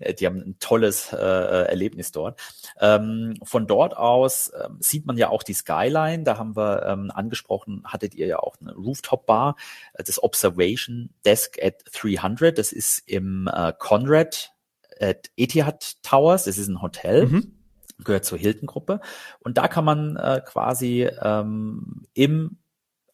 Äh, 0.00 0.14
die 0.14 0.26
haben 0.26 0.38
ein 0.38 0.56
tolles 0.58 1.12
äh, 1.12 1.16
Erlebnis 1.16 2.12
dort. 2.12 2.40
Ähm, 2.80 3.38
von 3.44 3.66
dort 3.66 3.96
aus 3.96 4.52
ähm, 4.58 4.78
sieht 4.80 5.06
man 5.06 5.16
ja 5.16 5.28
auch 5.28 5.42
die 5.42 5.54
Skyline. 5.54 6.24
Da 6.24 6.38
haben 6.38 6.56
wir 6.56 6.84
ähm, 6.86 7.10
angesprochen, 7.14 7.82
hattet 7.84 8.14
ihr 8.14 8.26
ja 8.26 8.38
auch 8.38 8.56
eine 8.60 8.74
Rooftop-Bar, 8.74 9.56
äh, 9.94 10.02
das 10.02 10.22
Observation 10.22 11.10
Desk 11.24 11.58
at 11.62 11.84
300. 11.92 12.58
Das 12.58 12.72
ist 12.72 13.02
im 13.06 13.48
äh, 13.52 13.72
Conrad 13.78 14.52
at 14.98 15.30
Etihad 15.36 16.02
Towers. 16.02 16.44
Das 16.44 16.58
ist 16.58 16.68
ein 16.68 16.82
Hotel. 16.82 17.26
Mhm. 17.26 17.56
Gehört 18.02 18.24
zur 18.24 18.38
Hilton-Gruppe. 18.38 19.00
Und 19.40 19.58
da 19.58 19.68
kann 19.68 19.84
man 19.84 20.16
äh, 20.16 20.40
quasi 20.44 21.08
ähm, 21.22 22.06
im 22.14 22.56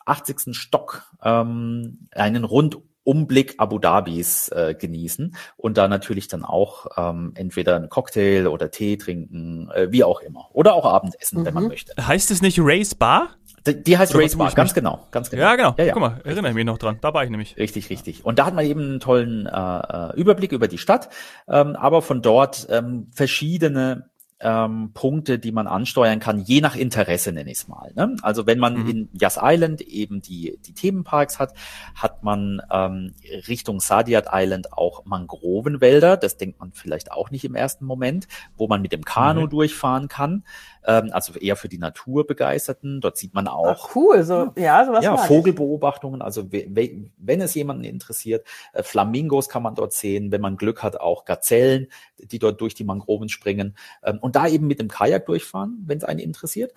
80. 0.04 0.54
Stock 0.56 1.10
ähm, 1.22 2.08
einen 2.12 2.44
rund 2.44 2.78
Umblick 3.06 3.54
Abu 3.58 3.78
Dhabis 3.78 4.48
äh, 4.48 4.74
genießen 4.78 5.36
und 5.56 5.78
da 5.78 5.86
natürlich 5.86 6.26
dann 6.26 6.44
auch 6.44 6.86
ähm, 6.96 7.32
entweder 7.36 7.76
einen 7.76 7.88
Cocktail 7.88 8.48
oder 8.48 8.70
Tee 8.70 8.96
trinken, 8.96 9.70
äh, 9.72 9.92
wie 9.92 10.02
auch 10.02 10.20
immer. 10.20 10.48
Oder 10.52 10.74
auch 10.74 10.84
Abendessen, 10.84 11.40
mhm. 11.40 11.46
wenn 11.46 11.54
man 11.54 11.62
mhm. 11.64 11.68
möchte. 11.70 11.94
Heißt 12.06 12.30
es 12.30 12.42
nicht 12.42 12.58
Race 12.60 12.94
Bar? 12.94 13.30
Die, 13.66 13.82
die 13.82 13.96
heißt 13.96 14.14
Race 14.14 14.36
Bar, 14.36 14.52
ganz 14.52 14.74
genau, 14.74 15.06
ganz 15.12 15.30
genau. 15.30 15.42
Ja, 15.42 15.54
genau. 15.54 15.74
Ja, 15.78 15.84
ja. 15.84 15.92
Guck 15.92 16.02
mal, 16.02 16.20
erinnere 16.24 16.48
ich 16.48 16.54
mich 16.54 16.64
noch 16.64 16.78
dran. 16.78 16.98
Da 17.00 17.14
war 17.14 17.22
ich 17.22 17.30
nämlich. 17.30 17.56
Richtig, 17.56 17.90
richtig. 17.90 18.24
Und 18.24 18.38
da 18.38 18.46
hat 18.46 18.54
man 18.54 18.66
eben 18.66 18.80
einen 18.80 19.00
tollen 19.00 19.46
äh, 19.46 19.50
äh 19.50 20.16
Überblick 20.16 20.52
über 20.52 20.66
die 20.66 20.78
Stadt, 20.78 21.08
ähm, 21.48 21.76
aber 21.76 22.02
von 22.02 22.22
dort 22.22 22.66
ähm, 22.70 23.08
verschiedene 23.12 24.10
ähm, 24.40 24.90
Punkte, 24.92 25.38
die 25.38 25.52
man 25.52 25.66
ansteuern 25.66 26.20
kann, 26.20 26.40
je 26.40 26.60
nach 26.60 26.76
Interesse 26.76 27.32
nenne 27.32 27.50
ich 27.50 27.58
es 27.58 27.68
mal. 27.68 27.92
Ne? 27.94 28.16
Also 28.22 28.46
wenn 28.46 28.58
man 28.58 28.82
mhm. 28.82 28.88
in 28.88 29.08
Yas 29.18 29.38
Island 29.40 29.80
eben 29.80 30.20
die, 30.20 30.58
die 30.66 30.74
Themenparks 30.74 31.38
hat, 31.38 31.54
hat 31.94 32.22
man 32.22 32.60
ähm, 32.70 33.14
Richtung 33.48 33.80
Sadiat 33.80 34.26
Island 34.30 34.72
auch 34.72 35.06
Mangrovenwälder, 35.06 36.16
das 36.16 36.36
denkt 36.36 36.60
man 36.60 36.72
vielleicht 36.72 37.12
auch 37.12 37.30
nicht 37.30 37.44
im 37.44 37.54
ersten 37.54 37.86
Moment, 37.86 38.28
wo 38.56 38.68
man 38.68 38.82
mit 38.82 38.92
dem 38.92 39.04
Kanu 39.04 39.42
mhm. 39.42 39.50
durchfahren 39.50 40.08
kann 40.08 40.44
ähm, 40.86 41.10
also 41.12 41.34
eher 41.34 41.56
für 41.56 41.68
die 41.68 41.78
Naturbegeisterten. 41.78 43.00
Dort 43.00 43.16
sieht 43.16 43.34
man 43.34 43.48
auch 43.48 43.66
Ach, 43.66 43.96
cool, 43.96 44.22
so 44.22 44.52
ja, 44.56 44.84
sowas 44.84 45.04
ja 45.04 45.16
Vogelbeobachtungen. 45.16 46.22
Also 46.22 46.48
wenn 46.50 47.40
es 47.40 47.54
jemanden 47.54 47.84
interessiert, 47.84 48.46
äh, 48.72 48.82
Flamingos 48.82 49.48
kann 49.48 49.62
man 49.62 49.74
dort 49.74 49.92
sehen. 49.92 50.30
Wenn 50.30 50.40
man 50.40 50.56
Glück 50.56 50.82
hat, 50.82 51.00
auch 51.00 51.24
Gazellen, 51.24 51.88
die 52.18 52.38
dort 52.38 52.60
durch 52.60 52.74
die 52.74 52.84
Mangroven 52.84 53.28
springen 53.28 53.76
ähm, 54.02 54.18
und 54.20 54.36
da 54.36 54.46
eben 54.46 54.66
mit 54.66 54.80
dem 54.80 54.88
Kajak 54.88 55.26
durchfahren, 55.26 55.82
wenn 55.86 55.98
es 55.98 56.04
einen 56.04 56.20
interessiert. 56.20 56.72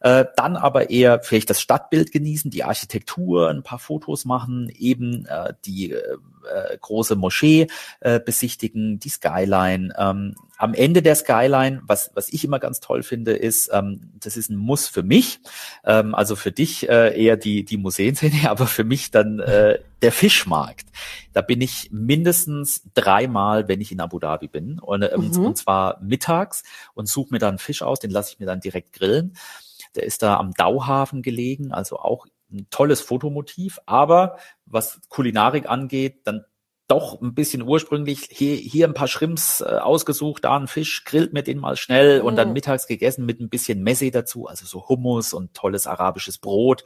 Äh, 0.00 0.26
dann 0.36 0.56
aber 0.56 0.90
eher 0.90 1.20
vielleicht 1.22 1.50
das 1.50 1.60
Stadtbild 1.60 2.12
genießen, 2.12 2.50
die 2.50 2.64
Architektur, 2.64 3.48
ein 3.48 3.62
paar 3.62 3.78
Fotos 3.78 4.24
machen, 4.24 4.70
eben 4.76 5.26
äh, 5.26 5.54
die 5.64 5.92
äh, 5.92 5.98
äh 5.98 6.78
große 6.80 7.14
Moschee 7.14 7.68
äh, 8.00 8.18
besichtigen, 8.18 8.98
die 8.98 9.08
Skyline. 9.08 9.94
Ähm, 9.96 10.34
am 10.58 10.74
Ende 10.74 11.02
der 11.02 11.14
Skyline, 11.14 11.82
was, 11.86 12.10
was 12.14 12.28
ich 12.28 12.44
immer 12.44 12.58
ganz 12.58 12.80
toll 12.80 13.02
finde, 13.02 13.32
ist, 13.32 13.51
ähm, 13.72 14.12
das 14.20 14.36
ist 14.36 14.50
ein 14.50 14.56
Muss 14.56 14.88
für 14.88 15.02
mich, 15.02 15.40
ähm, 15.84 16.14
also 16.14 16.36
für 16.36 16.52
dich 16.52 16.88
äh, 16.88 17.18
eher 17.20 17.36
die, 17.36 17.64
die 17.64 17.76
Museenszene, 17.76 18.50
aber 18.50 18.66
für 18.66 18.84
mich 18.84 19.10
dann 19.10 19.38
äh, 19.40 19.78
der 20.02 20.12
Fischmarkt. 20.12 20.86
Da 21.32 21.42
bin 21.42 21.60
ich 21.60 21.90
mindestens 21.92 22.82
dreimal, 22.94 23.68
wenn 23.68 23.80
ich 23.80 23.92
in 23.92 24.00
Abu 24.00 24.18
Dhabi 24.18 24.48
bin, 24.48 24.78
und, 24.78 25.02
ähm, 25.02 25.30
mhm. 25.30 25.46
und 25.46 25.56
zwar 25.56 26.00
mittags 26.02 26.62
und 26.94 27.08
suche 27.08 27.32
mir 27.32 27.38
dann 27.38 27.58
Fisch 27.58 27.82
aus, 27.82 28.00
den 28.00 28.10
lasse 28.10 28.32
ich 28.32 28.40
mir 28.40 28.46
dann 28.46 28.60
direkt 28.60 28.92
grillen. 28.92 29.36
Der 29.94 30.04
ist 30.04 30.22
da 30.22 30.36
am 30.36 30.52
Dauhafen 30.52 31.22
gelegen, 31.22 31.72
also 31.72 31.98
auch 31.98 32.26
ein 32.52 32.66
tolles 32.70 33.00
Fotomotiv, 33.00 33.78
aber 33.86 34.38
was 34.66 35.00
Kulinarik 35.08 35.68
angeht, 35.68 36.20
dann 36.24 36.44
doch 36.92 37.22
ein 37.22 37.32
bisschen 37.34 37.62
ursprünglich 37.62 38.28
hier, 38.30 38.54
hier 38.54 38.86
ein 38.86 38.92
paar 38.92 39.08
Shrimps 39.08 39.62
äh, 39.62 39.64
ausgesucht, 39.64 40.44
da 40.44 40.58
ein 40.58 40.68
Fisch, 40.68 41.04
grillt 41.04 41.32
mir 41.32 41.42
den 41.42 41.58
mal 41.58 41.76
schnell 41.76 42.20
und 42.20 42.36
dann 42.36 42.48
mhm. 42.48 42.54
mittags 42.54 42.86
gegessen 42.86 43.24
mit 43.24 43.40
ein 43.40 43.48
bisschen 43.48 43.82
Messi 43.82 44.10
dazu, 44.10 44.46
also 44.46 44.66
so 44.66 44.88
Hummus 44.88 45.32
und 45.32 45.54
tolles 45.54 45.86
arabisches 45.86 46.36
Brot. 46.36 46.84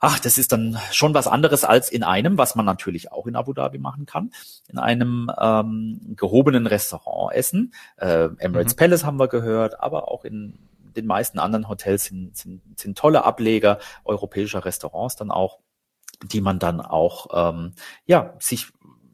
Ach, 0.00 0.18
das 0.18 0.38
ist 0.38 0.52
dann 0.52 0.78
schon 0.90 1.12
was 1.12 1.26
anderes 1.26 1.64
als 1.64 1.90
in 1.90 2.02
einem, 2.02 2.38
was 2.38 2.54
man 2.54 2.64
natürlich 2.64 3.12
auch 3.12 3.26
in 3.26 3.36
Abu 3.36 3.52
Dhabi 3.52 3.78
machen 3.78 4.06
kann, 4.06 4.30
in 4.68 4.78
einem 4.78 5.30
ähm, 5.38 6.14
gehobenen 6.16 6.66
Restaurant 6.66 7.34
essen. 7.34 7.74
Äh, 7.98 8.28
Emirates 8.38 8.74
mhm. 8.74 8.78
Palace 8.78 9.04
haben 9.04 9.18
wir 9.18 9.28
gehört, 9.28 9.80
aber 9.80 10.08
auch 10.10 10.24
in 10.24 10.58
den 10.96 11.06
meisten 11.06 11.38
anderen 11.38 11.68
Hotels 11.68 12.04
sind, 12.04 12.34
sind, 12.36 12.62
sind 12.76 12.96
tolle 12.96 13.24
Ableger 13.24 13.80
europäischer 14.04 14.64
Restaurants 14.64 15.16
dann 15.16 15.30
auch 15.30 15.58
die 16.22 16.40
man 16.40 16.58
dann 16.58 16.80
auch, 16.80 17.26
ähm, 17.32 17.72
ja, 18.06 18.34
sich, 18.38 18.68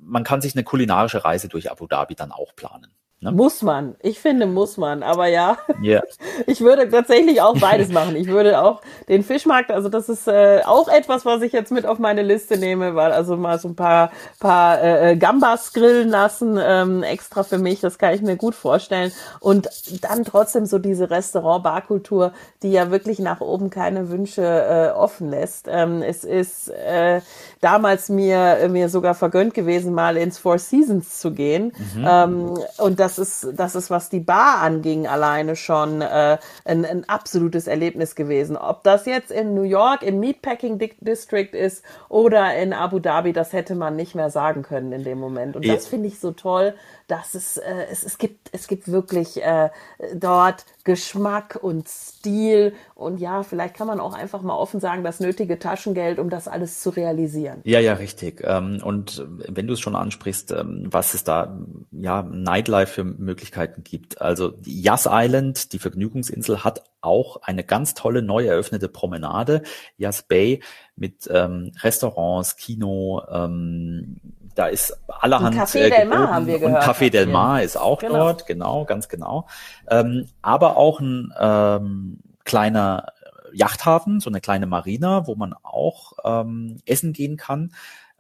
man 0.05 0.25
kann 0.25 0.41
sich 0.41 0.55
eine 0.55 0.65
kulinarische 0.65 1.25
Reise 1.25 1.49
durch 1.49 1.71
Abu 1.71 1.87
Dhabi 1.87 2.15
dann 2.15 2.33
auch 2.33 2.55
planen. 2.57 2.95
Ne? 3.23 3.31
Muss 3.31 3.63
man. 3.63 3.95
Ich 4.03 4.19
finde, 4.19 4.47
muss 4.47 4.77
man. 4.77 5.05
Aber 5.05 5.29
ja, 5.29 5.57
yeah. 5.81 6.03
ich 6.47 6.61
würde 6.61 6.91
tatsächlich 6.91 7.41
auch 7.41 7.57
beides 7.59 7.89
machen. 7.93 8.17
Ich 8.17 8.27
würde 8.27 8.61
auch 8.61 8.81
den 9.09 9.23
Fischmarkt, 9.23 9.71
also 9.71 9.89
das 9.89 10.09
ist 10.09 10.27
äh, 10.27 10.63
auch 10.65 10.89
etwas, 10.89 11.25
was 11.25 11.41
ich 11.43 11.53
jetzt 11.53 11.71
mit 11.71 11.87
auf 11.87 12.01
meine 12.01 12.23
Liste 12.23 12.59
nehme, 12.59 12.97
weil 12.97 13.13
also 13.13 13.37
mal 13.37 13.61
so 13.61 13.69
ein 13.69 13.77
paar, 13.77 14.11
paar 14.41 14.83
äh, 14.83 15.13
äh, 15.13 15.17
Gambas 15.17 15.73
grillen 15.73 16.09
lassen, 16.09 16.59
ähm, 16.61 17.05
extra 17.05 17.45
für 17.45 17.59
mich, 17.59 17.81
das 17.81 17.97
kann 17.99 18.13
ich 18.13 18.23
mir 18.23 18.37
gut 18.37 18.57
vorstellen. 18.57 19.13
Und 19.39 19.69
dann 20.03 20.25
trotzdem 20.25 20.67
so 20.67 20.79
diese 20.79 21.11
Restaurant-Barkultur, 21.11 22.33
die 22.65 22.73
ja 22.73 22.91
wirklich 22.91 23.21
nach 23.21 23.41
oben 23.41 23.71
keine 23.71 24.11
Wünsche 24.11 24.43
äh, 24.43 24.99
offen 24.99 25.31
lässt. 25.31 25.69
Ähm, 25.71 26.03
es 26.03 26.25
ist 26.25 26.71
äh, 26.71 27.21
damals 27.61 28.09
mir, 28.09 28.69
mir 28.69 28.89
sogar 28.89 29.15
vergönnt 29.15 29.55
gewesen, 29.55 29.95
mal 29.95 30.17
ins 30.17 30.39
Four 30.39 30.59
Seasons 30.59 31.21
zu 31.21 31.31
gehen. 31.31 31.73
Mhm. 31.95 32.07
Ähm, 32.09 32.59
und 32.79 32.99
das 32.99 33.12
das 33.17 33.45
ist, 33.45 33.59
das 33.59 33.75
ist, 33.75 33.91
was 33.91 34.09
die 34.09 34.21
Bar 34.21 34.63
anging, 34.63 35.07
alleine 35.07 35.57
schon 35.57 36.01
äh, 36.01 36.39
ein, 36.65 36.85
ein 36.85 37.09
absolutes 37.09 37.67
Erlebnis 37.67 38.15
gewesen. 38.15 38.57
Ob 38.57 38.83
das 38.85 39.07
jetzt 39.07 39.31
in 39.31 39.55
New 39.55 39.63
York 39.63 40.03
im 40.03 40.21
Meatpacking 40.21 40.79
District 41.01 41.51
ist 41.53 41.85
oder 42.09 42.55
in 42.57 42.73
Abu 42.73 42.99
Dhabi, 42.99 43.33
das 43.33 43.53
hätte 43.53 43.75
man 43.75 43.97
nicht 43.97 44.15
mehr 44.15 44.31
sagen 44.31 44.63
können 44.63 44.93
in 44.93 45.05
dem 45.05 45.19
Moment. 45.19 45.57
Und 45.57 45.67
das 45.67 45.87
finde 45.87 46.09
ich 46.09 46.19
so 46.19 46.33
toll, 46.33 46.75
dass 47.09 47.35
es, 47.35 47.59
äh, 47.59 47.87
es, 47.91 48.05
es 48.05 48.19
gibt, 48.19 48.49
es 48.53 48.69
gibt 48.69 48.91
wirklich 48.91 49.43
äh, 49.43 49.71
dort 50.15 50.65
Geschmack 50.85 51.59
und 51.61 51.89
Stil 51.89 52.73
und 52.95 53.21
ja, 53.21 53.43
vielleicht 53.43 53.75
kann 53.75 53.87
man 53.87 54.01
auch 54.01 54.15
einfach 54.15 54.43
mal 54.43 54.55
offen 54.55 54.81
sagen, 54.81 55.05
das 55.05 55.21
nötige 55.21 55.59
Taschengeld, 55.59 56.19
um 56.19 56.31
das 56.31 56.49
alles 56.49 56.81
zu 56.81 56.91
realisieren. 56.91 57.61
Ja, 57.65 57.81
ja, 57.81 57.95
richtig. 57.95 58.43
Ähm, 58.45 58.81
und 58.83 59.25
wenn 59.49 59.67
du 59.67 59.75
es 59.75 59.81
schon 59.81 59.95
ansprichst, 59.95 60.53
ähm, 60.53 60.87
was 60.91 61.15
es 61.15 61.23
da 61.25 61.57
ja 61.93 62.23
Nightlife 62.23 62.93
für 62.93 63.02
Möglichkeiten 63.05 63.85
gibt. 63.85 64.21
Also 64.21 64.55
Yas 64.65 65.09
Island, 65.11 65.73
die 65.73 65.79
Vergnügungsinsel, 65.79 66.65
hat 66.65 66.85
auch 67.01 67.43
eine 67.43 67.65
ganz 67.65 67.95
tolle 67.95 68.23
neu 68.23 68.47
eröffnete 68.47 68.89
Promenade, 68.89 69.63
Yas 69.97 70.23
Bay, 70.23 70.63
mit 70.97 71.29
ähm, 71.31 71.73
Restaurants, 71.83 72.57
Kino, 72.57 73.23
ähm, 73.31 74.21
da 74.55 74.67
ist 74.67 74.97
allerhand. 75.09 75.57
Café 75.57 75.79
äh, 75.79 75.91
Del 75.91 76.07
Mar 76.07 76.31
haben 76.31 76.47
wir 76.47 76.59
gehört. 76.59 76.87
Und 76.87 76.95
Café 76.95 77.11
Del 77.11 77.27
Mar 77.27 77.63
ist 77.63 77.77
auch 77.77 78.01
genau. 78.01 78.19
dort, 78.19 78.47
genau, 78.47 78.85
ganz 78.85 79.09
genau. 79.09 79.47
Ähm, 79.89 80.27
aber 80.43 80.77
auch 80.77 81.01
ein 81.01 81.33
ähm, 81.39 82.19
kleiner 82.45 83.07
Yachthafen, 83.53 84.21
so 84.21 84.31
eine 84.31 84.41
kleine 84.41 84.67
Marina, 84.67 85.27
wo 85.27 85.35
man 85.35 85.55
auch 85.63 86.13
ähm, 86.25 86.79
essen 86.87 87.13
gehen 87.13 87.37
kann. 87.37 87.73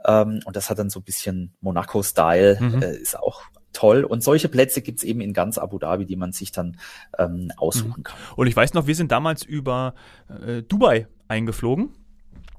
Ähm, 0.05 0.41
und 0.45 0.57
das 0.57 0.71
hat 0.71 0.79
dann 0.79 0.91
so 0.91 1.01
ein 1.01 1.05
bisschen 1.05 1.55
Monaco-Style, 1.61 2.59
mhm. 2.61 2.83
äh, 2.83 2.97
ist 2.97 3.19
auch 3.19 3.43
toll. 3.73 4.05
Und 4.05 4.23
solche 4.23 4.49
Plätze 4.49 4.83
gibt's 4.83 5.03
eben 5.03 5.21
in 5.21 5.33
ganz 5.33 5.59
Abu 5.59 5.79
Dhabi, 5.79 6.07
die 6.07 6.17
man 6.17 6.33
sich 6.33 6.53
dann 6.53 6.77
ähm, 7.19 7.51
aussuchen 7.57 7.95
mhm. 7.99 8.03
kann. 8.05 8.17
Und 8.37 8.47
ich 8.47 8.57
weiß 8.57 8.75
noch, 8.75 8.87
wir 8.87 8.95
sind 8.95 9.13
damals 9.13 9.45
über 9.45 9.95
äh, 10.29 10.63
Dubai 10.63 11.07
eingeflogen. 11.29 11.91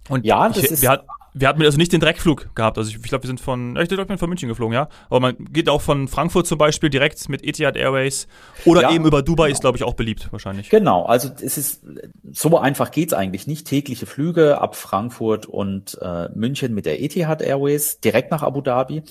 Und 0.10 0.26
ja, 0.26 0.48
das 0.50 0.58
ich, 0.58 0.72
ist. 0.72 0.82
Wir, 0.82 1.04
wir 1.34 1.48
hatten 1.48 1.62
also 1.64 1.78
nicht 1.78 1.92
den 1.92 2.00
Dreckflug 2.00 2.54
gehabt. 2.56 2.78
Also 2.78 2.90
ich, 2.90 2.98
ich 2.98 3.04
glaube, 3.04 3.24
wir 3.24 3.28
sind 3.28 3.40
von, 3.40 3.76
ich 3.78 3.90
glaube, 3.90 4.18
von 4.18 4.30
München 4.30 4.50
geflogen, 4.50 4.74
ja. 4.74 4.88
Aber 5.10 5.20
man 5.20 5.36
geht 5.52 5.68
auch 5.68 5.82
von 5.82 6.08
Frankfurt 6.08 6.46
zum 6.46 6.58
Beispiel 6.58 6.90
direkt 6.90 7.28
mit 7.30 7.44
Etihad 7.44 7.76
Airways 7.76 8.28
oder 8.66 8.84
ja, 8.84 8.92
eben 8.92 9.06
über 9.06 9.22
Dubai 9.22 9.48
genau. 9.48 9.54
ist, 9.54 9.62
glaube 9.62 9.78
ich, 9.78 9.84
auch 9.84 9.96
beliebt 9.96 10.28
wahrscheinlich. 10.32 10.70
Genau, 10.70 11.06
also 11.06 11.30
es 11.42 11.58
ist 11.58 11.84
so 12.32 12.58
einfach 12.58 12.92
geht's 12.92 13.14
eigentlich 13.14 13.48
nicht. 13.48 13.68
Tägliche 13.68 14.06
Flüge 14.06 14.62
ab 14.62 14.76
Frankfurt 14.76 15.46
und 15.46 15.98
äh, 16.02 16.30
München 16.36 16.74
mit 16.74 16.86
der 16.86 17.02
Etihad 17.02 17.42
Airways 17.42 18.00
direkt 18.00 18.30
nach 18.30 18.44
Abu 18.44 18.62
Dhabi. 18.62 19.04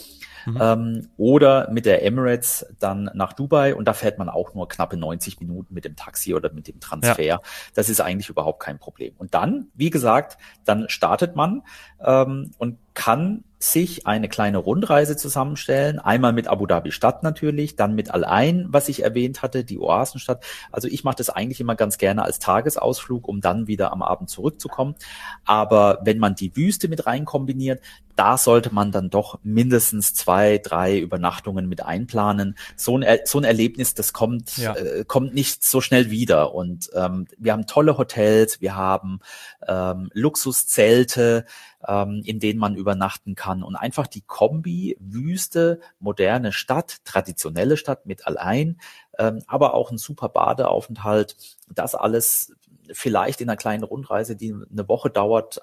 Mhm. 0.46 0.59
Ähm, 0.61 1.09
oder 1.16 1.70
mit 1.70 1.87
der 1.87 2.05
Emirates 2.05 2.66
dann 2.78 3.11
nach 3.14 3.33
Dubai 3.33 3.74
und 3.74 3.87
da 3.87 3.92
fährt 3.92 4.18
man 4.18 4.28
auch 4.28 4.55
nur 4.55 4.68
knappe 4.68 4.96
90 4.96 5.40
Minuten 5.40 5.74
mit 5.74 5.85
dem 5.85 5.96
Taxi 5.96 6.35
oder 6.35 6.52
mit 6.52 6.68
dem 6.68 6.81
Transfer. 6.81 7.22
Ja. 7.22 7.40
Das 7.74 7.88
ist 7.88 8.00
eigentlich 8.00 8.28
überhaupt 8.28 8.61
kein 8.61 8.78
Problem. 8.78 9.14
Und 9.18 9.35
dann, 9.35 9.68
wie 9.74 9.90
gesagt, 9.90 10.38
dann 10.64 10.88
startet 10.88 11.37
man 11.37 11.62
ähm, 12.00 12.50
und 12.59 12.78
kann 12.94 13.44
sich 13.62 14.07
eine 14.07 14.29
kleine 14.29 14.59
Rundreise 14.59 15.16
zusammenstellen. 15.16 15.98
Einmal 16.01 16.33
mit 16.33 16.48
Abu 16.48 16.66
Dhabi 16.66 16.90
Stadt 16.90 17.22
natürlich, 17.22 17.77
dann 17.77 17.94
mit 17.94 18.11
Al-Ain, 18.11 18.66
was 18.68 18.88
ich 18.88 19.05
erwähnt 19.05 19.42
hatte, 19.42 19.64
die 19.64 19.79
Oasenstadt. 19.79 20.44
Also 20.72 20.88
ich 20.88 21.05
mache 21.05 21.16
das 21.16 21.31
eigentlich 21.31 21.61
immer 21.61 21.77
ganz 21.77 21.98
gerne 21.98 22.25
als 22.25 22.40
Tagesausflug, 22.40 23.29
um 23.29 23.40
dann 23.40 23.68
wieder 23.68 23.92
am 23.92 24.03
Abend 24.03 24.31
zurückzukommen. 24.31 24.96
Aber 25.44 26.01
wenn 26.03 26.18
man 26.18 26.35
die 26.35 26.57
Wüste 26.57 26.88
mit 26.88 27.07
rein 27.07 27.25
kombiniert, 27.25 27.81
da 28.16 28.37
sollte 28.37 28.75
man 28.75 28.92
dann 28.92 29.11
doch 29.11 29.38
mindestens 29.42 30.12
zwei, 30.14 30.59
drei 30.59 30.98
Übernachtungen 30.98 31.68
mit 31.68 31.83
einplanen. 31.83 32.57
So 32.77 32.98
ein, 32.98 33.18
so 33.25 33.38
ein 33.38 33.44
Erlebnis, 33.44 33.94
das 33.94 34.12
kommt, 34.12 34.59
ja. 34.59 34.75
äh, 34.75 35.05
kommt 35.07 35.35
nicht 35.35 35.64
so 35.64 35.81
schnell 35.81 36.11
wieder. 36.11 36.55
Und 36.55 36.90
ähm, 36.94 37.27
wir 37.38 37.53
haben 37.53 37.66
tolle 37.66 37.96
Hotels, 37.96 38.61
wir 38.61 38.77
haben 38.77 39.20
ähm, 39.66 40.11
Luxuszelte, 40.12 41.46
ähm, 41.87 42.23
in 42.25 42.40
denen 42.40 42.59
man 42.59 42.77
übernachten 42.77 43.35
kann. 43.35 43.62
Und 43.62 43.77
einfach 43.77 44.07
die 44.07 44.23
Kombi, 44.23 44.97
Wüste, 45.01 45.81
moderne 45.99 46.53
Stadt, 46.53 47.05
traditionelle 47.05 47.77
Stadt 47.77 48.07
mit 48.07 48.27
allein, 48.27 48.81
ähm, 49.18 49.42
aber 49.47 49.75
auch 49.75 49.90
ein 49.90 49.99
super 49.99 50.29
Badeaufenthalt. 50.29 51.37
Das 51.68 51.95
alles 51.95 52.55
vielleicht 52.92 53.40
in 53.40 53.49
einer 53.49 53.57
kleinen 53.57 53.85
Rundreise, 53.85 54.37
die 54.37 54.53
eine 54.53 54.88
Woche 54.88 55.11
dauert, 55.11 55.61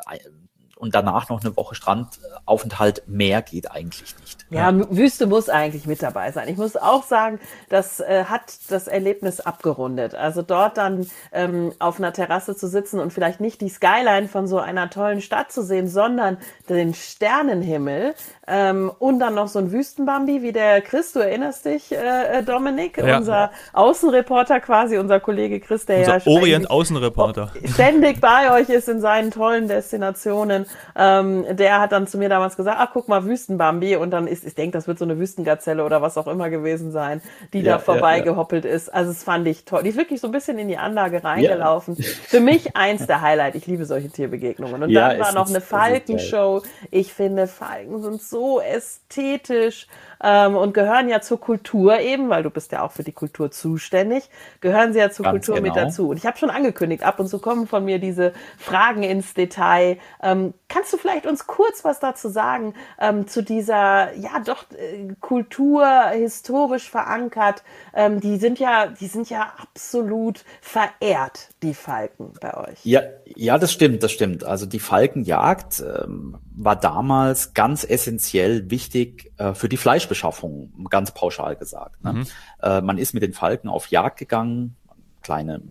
und 0.80 0.96
danach 0.96 1.28
noch 1.28 1.42
eine 1.42 1.56
Woche 1.58 1.76
Strandaufenthalt 1.76 3.04
mehr 3.06 3.42
geht 3.42 3.70
eigentlich 3.70 4.16
nicht. 4.20 4.46
Ja, 4.50 4.72
ja, 4.72 4.90
Wüste 4.90 5.28
muss 5.28 5.50
eigentlich 5.50 5.86
mit 5.86 6.02
dabei 6.02 6.32
sein. 6.32 6.48
Ich 6.48 6.56
muss 6.56 6.78
auch 6.78 7.04
sagen, 7.04 7.40
das 7.68 8.00
äh, 8.00 8.24
hat 8.26 8.44
das 8.70 8.88
Erlebnis 8.88 9.42
abgerundet. 9.42 10.16
Also 10.16 10.42
dort 10.42 10.78
dann 10.78 11.06
ähm, 11.34 11.74
auf 11.80 12.00
einer 12.00 12.14
Terrasse 12.14 12.56
zu 12.56 12.68
sitzen 12.70 13.02
und 13.02 13.12
vielleicht 13.12 13.42
nicht 13.42 13.60
die 13.60 13.68
Skyline 13.68 14.30
von 14.30 14.48
so 14.48 14.58
einer 14.58 14.90
tollen 14.90 15.22
Stadt 15.22 15.52
zu 15.52 15.64
sehen, 15.64 15.90
sondern 15.90 16.38
den 16.70 16.94
Sternenhimmel 16.94 18.16
ähm, 18.50 18.92
und 19.00 19.20
dann 19.20 19.36
noch 19.36 19.48
so 19.48 19.60
ein 19.60 19.72
Wüstenbambi 19.72 20.42
wie 20.42 20.52
der 20.52 20.82
Chris, 20.82 21.14
du 21.14 21.20
erinnerst 21.20 21.66
dich, 21.66 21.92
äh, 21.92 22.40
äh 22.40 22.44
Dominik, 22.44 22.98
ja. 22.98 23.18
unser 23.18 23.52
Außenreporter 23.74 24.60
quasi, 24.60 24.98
unser 24.98 25.20
Kollege 25.20 25.60
Chris, 25.60 25.86
der 25.86 26.00
unser 26.00 26.18
ja 26.18 26.28
Orient-Außenreporter 26.28 27.52
ständig 27.74 28.22
bei 28.22 28.52
euch 28.52 28.70
ist 28.70 28.90
in 28.90 29.02
seinen 29.02 29.32
tollen 29.32 29.68
Destinationen 29.68 30.66
ähm, 30.96 31.46
der 31.50 31.80
hat 31.80 31.92
dann 31.92 32.08
zu 32.08 32.18
mir 32.18 32.30
damals 32.30 32.58
gesagt, 32.58 32.78
ach 32.80 32.90
guck 32.94 33.08
mal, 33.08 33.26
Wüstenbambi. 33.26 33.96
Und 33.96 34.12
dann 34.12 34.28
ist, 34.28 34.46
ich 34.46 34.56
denke, 34.56 34.78
das 34.78 34.88
wird 34.88 35.00
so 35.00 35.06
eine 35.06 35.18
Wüstengazelle 35.20 35.84
oder 35.84 36.02
was 36.02 36.18
auch 36.18 36.28
immer 36.28 36.50
gewesen 36.50 36.92
sein, 36.92 37.22
die 37.54 37.62
ja, 37.62 37.74
da 37.74 37.80
vorbeigehoppelt 37.80 38.66
ja, 38.66 38.72
ja. 38.72 38.76
ist. 38.76 38.94
Also 38.94 39.12
es 39.12 39.24
fand 39.24 39.48
ich 39.48 39.66
toll. 39.66 39.84
Die 39.84 39.90
ist 39.90 39.98
wirklich 39.98 40.22
so 40.22 40.28
ein 40.28 40.32
bisschen 40.32 40.58
in 40.58 40.68
die 40.68 40.78
Anlage 40.78 41.24
reingelaufen. 41.24 41.96
Für 41.96 42.40
mich 42.40 42.76
eins 42.76 43.08
der 43.08 43.22
Highlight. 43.22 43.56
Ich 43.56 43.68
liebe 43.68 43.86
solche 43.86 44.10
Tierbegegnungen. 44.10 44.84
Und 44.84 44.94
dann 44.94 45.20
war 45.20 45.34
noch 45.34 45.50
eine 45.50 45.62
Falkenshow. 45.62 46.64
Ich 46.92 47.14
finde, 47.14 47.48
Falken 47.48 48.02
sind 48.02 48.22
so 48.22 48.39
ästhetisch 48.60 49.88
ähm, 50.22 50.56
und 50.56 50.74
gehören 50.74 51.10
ja 51.10 51.22
zur 51.22 51.40
Kultur 51.40 52.00
eben, 52.00 52.30
weil 52.30 52.44
du 52.44 52.50
bist 52.50 52.72
ja 52.72 52.82
auch 52.82 52.92
für 52.92 53.04
die 53.04 53.12
Kultur 53.12 53.52
zuständig, 53.52 54.30
gehören 54.62 54.94
sie 54.94 55.00
ja 55.00 55.10
zur 55.10 55.24
Ganz 55.24 55.34
Kultur 55.46 55.56
genau. 55.56 55.68
mit 55.68 55.76
dazu. 55.76 56.10
Und 56.10 56.18
ich 56.18 56.26
habe 56.26 56.38
schon 56.38 56.50
angekündigt, 56.50 57.04
ab 57.04 57.20
und 57.20 57.28
zu 57.28 57.40
kommen 57.40 57.68
von 57.68 57.86
mir 57.86 58.00
diese 58.00 58.34
Fragen 58.58 59.04
ins 59.04 59.34
Detail. 59.34 59.98
Ähm, 60.22 60.54
kannst 60.68 60.92
du 60.94 60.98
vielleicht 60.98 61.26
uns 61.26 61.48
kurz 61.48 61.84
was 61.86 62.00
dazu 62.00 62.30
sagen 62.30 62.74
ähm, 63.00 63.28
zu 63.28 63.42
dieser, 63.42 64.14
ja 64.16 64.40
doch, 64.46 64.66
äh, 64.72 65.14
Kultur 65.20 65.86
historisch 66.12 66.90
verankert? 66.90 67.64
Ähm, 67.94 68.20
die 68.20 68.38
sind 68.38 68.60
ja, 68.60 68.88
die 68.88 69.08
sind 69.08 69.30
ja 69.30 69.54
absolut 69.58 70.44
verehrt, 70.62 71.50
die 71.62 71.74
Falken 71.74 72.34
bei 72.42 72.56
euch. 72.56 72.80
Ja, 72.84 73.02
ja, 73.26 73.58
das 73.58 73.72
stimmt, 73.72 74.04
das 74.04 74.12
stimmt. 74.12 74.44
Also 74.44 74.66
die 74.66 74.80
Falkenjagd 74.80 75.82
ähm, 75.82 76.38
war 76.62 76.76
damals 76.76 77.54
ganz 77.54 77.84
essentiell 77.86 78.70
wichtig 78.70 79.32
äh, 79.38 79.54
für 79.54 79.70
die 79.70 79.78
Fleischbeschaffung, 79.78 80.74
ganz 80.90 81.14
pauschal 81.14 81.56
gesagt. 81.56 82.04
Ne? 82.04 82.14
Mhm. 82.14 82.28
Äh, 82.62 82.82
man 82.82 82.98
ist 82.98 83.14
mit 83.14 83.24
den 83.24 83.32
Falken 83.34 83.70
auf 83.70 83.88
Jagd 83.88 84.20
gegangen, 84.20 84.76
kleine 85.24 85.62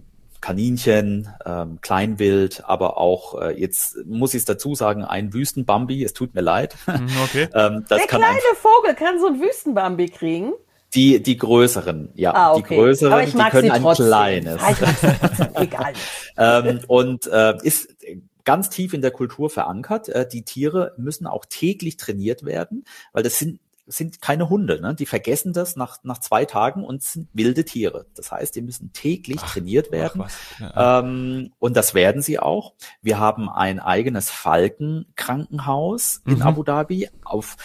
Kaninchen, 0.40 1.28
ähm, 1.44 1.78
Kleinwild, 1.82 2.62
aber 2.64 2.96
auch, 2.96 3.40
äh, 3.40 3.60
jetzt 3.60 3.98
muss 4.06 4.34
ich 4.34 4.38
es 4.38 4.44
dazu 4.44 4.74
sagen, 4.74 5.04
ein 5.04 5.34
Wüstenbambi, 5.34 6.04
es 6.04 6.12
tut 6.14 6.34
mir 6.34 6.40
leid. 6.42 6.76
Mhm, 6.86 7.08
okay. 7.24 7.42
ähm, 7.54 7.84
das 7.88 7.98
Der 7.98 8.06
kann 8.06 8.20
kleine 8.20 8.38
Vogel 8.56 8.94
kann 8.94 9.18
so 9.20 9.26
ein 9.26 9.40
Wüstenbambi 9.40 10.08
kriegen. 10.08 10.52
die, 10.94 11.20
die 11.22 11.36
größeren, 11.36 12.12
ja, 12.14 12.32
Ah, 12.34 12.54
die 12.54 12.60
okay. 12.62 12.76
größeren, 12.76 13.12
Aber 13.12 13.22
ich 13.24 13.32
die 13.32 13.36
mag 13.36 13.50
können 13.50 13.64
sie 13.64 13.70
ein 13.72 13.82
trotzdem. 13.82 14.06
kleines. 14.06 14.62
Ah, 14.62 14.70
ich 14.70 14.80
mag 14.80 14.96
sie 14.96 15.06
trotzdem. 15.20 15.48
Egal. 15.56 15.92
ähm, 16.38 16.80
und 16.86 17.26
äh, 17.26 17.54
ist 17.62 17.88
ganz 18.48 18.70
tief 18.70 18.94
in 18.94 19.02
der 19.02 19.10
Kultur 19.10 19.50
verankert. 19.50 20.08
Äh, 20.08 20.26
die 20.26 20.42
Tiere 20.42 20.94
müssen 20.96 21.26
auch 21.26 21.44
täglich 21.44 21.98
trainiert 21.98 22.46
werden, 22.46 22.86
weil 23.12 23.22
das 23.22 23.38
sind 23.38 23.60
sind 23.90 24.20
keine 24.20 24.48
Hunde, 24.50 24.82
ne? 24.82 24.94
die 24.94 25.06
vergessen 25.06 25.54
das 25.54 25.74
nach, 25.74 25.98
nach 26.02 26.18
zwei 26.18 26.44
Tagen 26.44 26.84
und 26.84 27.02
sind 27.02 27.28
wilde 27.32 27.64
Tiere. 27.64 28.04
Das 28.14 28.30
heißt, 28.30 28.54
die 28.54 28.60
müssen 28.60 28.92
täglich 28.92 29.40
trainiert 29.40 29.90
werden. 29.90 30.24
Ach. 30.26 30.60
Ja. 30.60 31.00
Ähm, 31.00 31.52
und 31.58 31.74
das 31.74 31.94
werden 31.94 32.20
sie 32.20 32.38
auch. 32.38 32.74
Wir 33.00 33.18
haben 33.18 33.48
ein 33.48 33.80
eigenes 33.80 34.30
Falkenkrankenhaus 34.30 36.20
in 36.26 36.34
Mhm. 36.36 36.42
Abu 36.42 36.64
Dhabi. 36.64 37.08
Auf, 37.24 37.56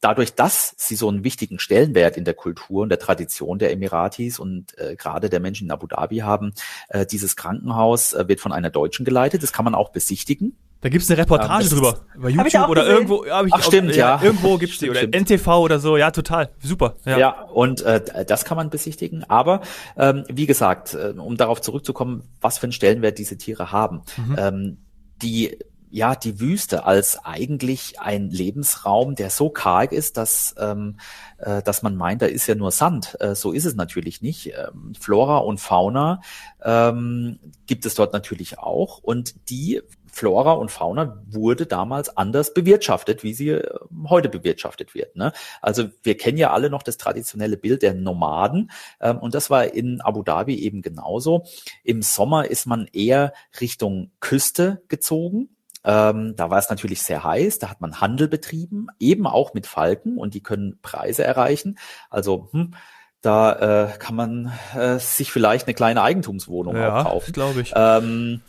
dadurch, 0.00 0.34
dass 0.34 0.74
sie 0.76 0.96
so 0.96 1.08
einen 1.08 1.24
wichtigen 1.24 1.58
Stellenwert 1.58 2.16
in 2.16 2.24
der 2.24 2.34
Kultur 2.34 2.82
und 2.82 2.88
der 2.88 2.98
Tradition 2.98 3.58
der 3.58 3.70
Emiratis 3.72 4.38
und 4.38 4.76
äh, 4.78 4.96
gerade 4.96 5.28
der 5.30 5.40
Menschen 5.40 5.66
in 5.66 5.70
Abu 5.70 5.86
Dhabi 5.86 6.18
haben, 6.18 6.52
äh, 6.88 7.06
dieses 7.06 7.36
Krankenhaus 7.36 8.12
äh, 8.12 8.26
wird 8.28 8.40
von 8.40 8.52
einer 8.52 8.70
Deutschen 8.70 9.04
geleitet. 9.04 9.42
Das 9.42 9.52
kann 9.52 9.64
man 9.64 9.74
auch 9.74 9.90
besichtigen. 9.90 10.56
Da 10.82 10.88
gibt's 10.88 11.10
eine 11.10 11.18
Reportage 11.20 11.64
Ähm, 11.64 11.70
drüber. 11.70 12.00
Über 12.14 12.28
YouTube 12.30 12.68
oder 12.70 12.82
gesehen. 12.82 12.94
irgendwo. 12.96 13.26
hab 13.26 13.46
ich 13.46 13.52
Ach, 13.52 13.62
stimmt, 13.62 13.94
ja. 13.94 14.18
Irgendwo 14.22 14.56
gibt's 14.56 14.78
die. 14.78 14.88
Oder 14.88 15.00
stimmt. 15.00 15.14
NTV 15.14 15.46
oder 15.58 15.78
so. 15.78 15.98
Ja, 15.98 16.10
total. 16.10 16.48
Super. 16.62 16.96
Ja. 17.04 17.18
Ja, 17.18 17.42
und 17.42 17.82
äh, 17.82 18.24
das 18.24 18.46
kann 18.46 18.56
man 18.56 18.70
besichtigen. 18.70 19.24
Aber 19.28 19.60
ähm, 19.98 20.24
wie 20.28 20.46
gesagt, 20.46 20.94
äh, 20.94 21.12
um 21.18 21.36
darauf 21.36 21.60
zurückzukommen, 21.60 22.22
was 22.40 22.56
für 22.56 22.64
einen 22.64 22.72
Stellenwert 22.72 23.18
diese 23.18 23.36
Tiere 23.36 23.72
haben. 23.72 24.00
Mhm. 24.16 24.36
Ähm, 24.38 24.76
die 25.20 25.58
ja, 25.90 26.14
die 26.14 26.38
Wüste 26.38 26.84
als 26.84 27.24
eigentlich 27.24 28.00
ein 28.00 28.30
Lebensraum, 28.30 29.16
der 29.16 29.28
so 29.28 29.50
karg 29.50 29.92
ist, 29.92 30.16
dass, 30.16 30.54
ähm, 30.58 30.98
äh, 31.38 31.62
dass 31.62 31.82
man 31.82 31.96
meint, 31.96 32.22
da 32.22 32.26
ist 32.26 32.46
ja 32.46 32.54
nur 32.54 32.70
Sand. 32.70 33.16
Äh, 33.20 33.34
so 33.34 33.52
ist 33.52 33.64
es 33.64 33.74
natürlich 33.74 34.22
nicht. 34.22 34.52
Ähm, 34.56 34.92
Flora 34.98 35.38
und 35.38 35.58
Fauna 35.58 36.20
ähm, 36.62 37.40
gibt 37.66 37.86
es 37.86 37.96
dort 37.96 38.12
natürlich 38.12 38.58
auch. 38.58 38.98
Und 38.98 39.50
die 39.50 39.82
Flora 40.12 40.52
und 40.52 40.70
Fauna 40.70 41.22
wurde 41.28 41.66
damals 41.66 42.16
anders 42.16 42.54
bewirtschaftet, 42.54 43.22
wie 43.22 43.34
sie 43.34 43.50
äh, 43.50 43.68
heute 44.08 44.28
bewirtschaftet 44.28 44.94
wird. 44.94 45.16
Ne? 45.16 45.32
Also 45.60 45.88
wir 46.02 46.16
kennen 46.16 46.38
ja 46.38 46.52
alle 46.52 46.70
noch 46.70 46.82
das 46.82 46.98
traditionelle 46.98 47.56
Bild 47.56 47.82
der 47.82 47.94
Nomaden 47.94 48.70
ähm, 49.00 49.18
und 49.18 49.34
das 49.34 49.50
war 49.50 49.72
in 49.72 50.00
Abu 50.00 50.22
Dhabi 50.22 50.56
eben 50.56 50.82
genauso. 50.82 51.44
Im 51.84 52.02
Sommer 52.02 52.48
ist 52.48 52.66
man 52.66 52.88
eher 52.92 53.32
Richtung 53.60 54.12
Küste 54.20 54.82
gezogen. 54.88 55.48
Ähm, 55.82 56.34
da 56.36 56.50
war 56.50 56.58
es 56.58 56.68
natürlich 56.68 57.02
sehr 57.02 57.24
heiß, 57.24 57.58
da 57.58 57.70
hat 57.70 57.80
man 57.80 58.00
Handel 58.00 58.28
betrieben, 58.28 58.88
eben 58.98 59.26
auch 59.26 59.54
mit 59.54 59.66
Falken 59.66 60.18
und 60.18 60.34
die 60.34 60.42
können 60.42 60.78
Preise 60.82 61.24
erreichen. 61.24 61.78
Also 62.10 62.48
hm, 62.52 62.74
da 63.22 63.86
äh, 63.86 63.98
kann 63.98 64.14
man 64.14 64.52
äh, 64.74 64.98
sich 64.98 65.32
vielleicht 65.32 65.66
eine 65.66 65.74
kleine 65.74 66.02
Eigentumswohnung 66.02 66.74
auch 66.76 66.80
Ja, 66.80 67.02
kaufen. 67.02 67.32
glaube 67.32 67.62
ich. 67.62 67.72
Ähm, 67.74 68.40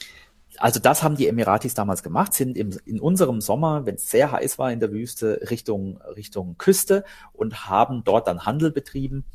also 0.58 0.80
das 0.80 1.04
haben 1.04 1.16
die 1.16 1.28
Emiratis 1.28 1.74
damals 1.74 2.04
gemacht, 2.04 2.34
sind 2.34 2.58
im, 2.58 2.78
in 2.86 3.00
unserem 3.00 3.42
Sommer, 3.42 3.86
wenn 3.86 3.96
es 3.96 4.10
sehr 4.12 4.32
heiß 4.32 4.60
war 4.60 4.72
in 4.72 4.80
der 4.80 4.92
Wüste, 4.92 5.40
Richtung, 5.50 6.00
Richtung 6.16 6.58
Küste 6.58 7.04
und 7.34 7.68
haben 7.68 8.04
dort 8.04 8.28
dann 8.28 8.46
Handel 8.46 8.72
betrieben 8.72 9.26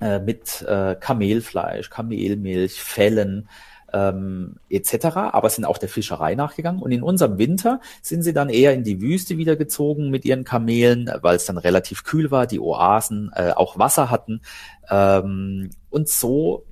äh, 0.00 0.18
mit 0.18 0.62
äh, 0.62 0.96
Kamelfleisch, 0.98 1.88
Kamelmilch, 1.90 2.82
Fellen 2.82 3.48
ähm, 3.92 4.56
etc., 4.68 5.06
aber 5.32 5.48
sind 5.50 5.64
auch 5.64 5.78
der 5.78 5.88
Fischerei 5.88 6.34
nachgegangen. 6.34 6.82
Und 6.82 6.90
in 6.92 7.02
unserem 7.02 7.38
Winter 7.38 7.80
sind 8.02 8.22
sie 8.22 8.32
dann 8.32 8.50
eher 8.50 8.74
in 8.74 8.84
die 8.84 9.00
Wüste 9.00 9.38
wieder 9.38 9.56
gezogen 9.56 10.10
mit 10.10 10.24
ihren 10.24 10.44
Kamelen, 10.44 11.10
weil 11.22 11.34
es 11.36 11.46
dann 11.46 11.58
relativ 11.58 12.04
kühl 12.04 12.30
war, 12.30 12.46
die 12.46 12.60
Oasen 12.60 13.32
äh, 13.34 13.50
auch 13.52 13.78
Wasser 13.78 14.10
hatten. 14.10 14.42
Ähm, 14.90 15.70
und 15.90 16.08
so 16.08 16.64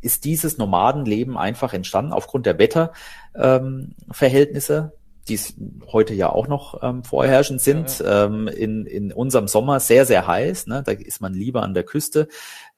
ist 0.00 0.24
dieses 0.24 0.58
Nomadenleben 0.58 1.38
einfach 1.38 1.72
entstanden 1.72 2.12
aufgrund 2.12 2.46
der 2.46 2.58
Wetterverhältnisse, 2.58 4.76
ähm, 4.76 4.92
die 5.28 5.34
es 5.34 5.54
heute 5.86 6.14
ja 6.14 6.30
auch 6.30 6.48
noch 6.48 6.82
ähm, 6.82 7.04
vorherrschend 7.04 7.60
sind. 7.60 8.02
Ähm, 8.06 8.48
in, 8.48 8.86
in 8.86 9.12
unserem 9.12 9.48
Sommer 9.48 9.80
sehr, 9.80 10.04
sehr 10.04 10.26
heiß. 10.26 10.66
Ne? 10.66 10.82
Da 10.84 10.92
ist 10.92 11.20
man 11.20 11.34
lieber 11.34 11.62
an 11.62 11.74
der 11.74 11.84
Küste 11.84 12.28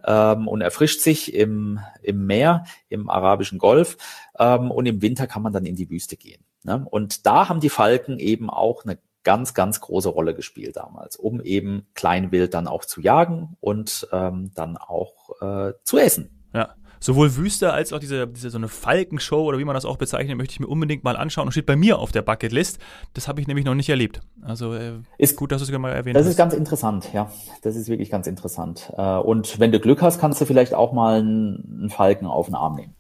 ähm, 0.05 0.49
und 0.49 0.61
erfrischt 0.61 1.01
sich 1.01 1.35
im, 1.35 1.81
im 2.03 2.27
Meer, 2.27 2.65
im 2.89 3.09
arabischen 3.09 3.59
Golf. 3.59 3.97
Ähm, 4.39 4.71
und 4.71 4.87
im 4.87 5.01
Winter 5.01 5.27
kann 5.27 5.43
man 5.43 5.53
dann 5.53 5.65
in 5.65 5.77
die 5.77 5.91
Wüste 5.91 6.17
gehen. 6.17 6.45
Ne? 6.65 6.87
Und 6.91 7.27
da 7.27 7.49
haben 7.49 7.61
die 7.61 7.71
Falken 7.71 8.19
eben 8.19 8.51
auch 8.51 8.85
eine 8.85 8.99
ganz, 9.23 9.55
ganz 9.55 9.81
große 9.81 10.11
Rolle 10.11 10.35
gespielt 10.35 10.77
damals, 10.77 11.17
um 11.17 11.41
eben 11.41 11.87
Kleinwild 11.95 12.53
dann 12.53 12.69
auch 12.69 12.85
zu 12.85 13.01
jagen 13.01 13.57
und 13.61 14.07
ähm, 14.13 14.51
dann 14.55 14.77
auch 14.77 15.41
äh, 15.41 15.73
zu 15.83 15.99
essen. 15.99 16.47
Ja. 16.53 16.75
Sowohl 17.01 17.37
Wüste 17.37 17.73
als 17.73 17.93
auch 17.93 17.99
diese, 17.99 18.27
diese 18.27 18.51
so 18.51 18.59
eine 18.59 18.69
Falkenshow 18.69 19.43
oder 19.45 19.59
wie 19.59 19.65
man 19.65 19.75
das 19.75 19.85
auch 19.85 19.97
bezeichnet, 19.97 20.37
möchte 20.39 20.53
ich 20.53 20.61
mir 20.61 20.67
unbedingt 20.67 21.05
mal 21.05 21.17
anschauen 21.17 21.47
und 21.47 21.53
steht 21.53 21.67
bei 21.67 21.77
mir 21.77 21.99
auf 21.99 22.13
der 22.13 22.23
Bucketlist. 22.23 22.79
Das 23.13 23.29
habe 23.29 23.41
ich 23.41 23.47
nämlich 23.47 23.65
noch 23.67 23.75
nicht 23.75 23.89
erlebt. 23.89 24.21
Also 24.43 24.75
äh, 24.75 24.93
Ist- 25.19 25.37
gut, 25.37 25.53
dass 25.53 25.65
du 25.65 25.73
es 25.73 25.79
mal 25.79 25.93
erwähnt 25.93 26.17
Das 26.17 26.25
hast. 26.25 26.31
ist 26.31 26.37
ganz 26.37 26.55
interessant, 26.55 27.11
ja. 27.13 27.31
Das 27.63 27.77
ist 27.77 27.89
wirklich 27.89 28.11
ganz 28.11 28.27
interessant. 28.27 28.93
Äh, 28.97 29.03
Und 29.19 29.59
wenn 29.61 29.73
du 29.73 29.81
Glück 29.81 30.01
hast, 30.03 30.21
kannst 30.21 30.41
du 30.41 30.45
vielleicht 30.47 30.75
auch 30.75 30.93
mal 30.93 31.19
einen 31.19 31.79
einen 31.81 31.91
Falken 31.91 32.27
auf 32.27 32.47
den 32.47 32.55
Arm 32.55 32.77
nehmen. 32.77 32.95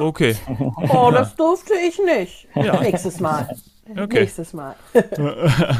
okay. 0.00 0.36
Oh, 0.92 1.10
das 1.12 1.34
durfte 1.36 1.74
ich 1.86 1.98
nicht. 2.04 2.48
Ja. 2.54 2.80
Nächstes 2.80 3.20
Mal. 3.20 3.48
Okay. 3.98 4.20
Nächstes 4.20 4.52
Mal. 4.52 4.74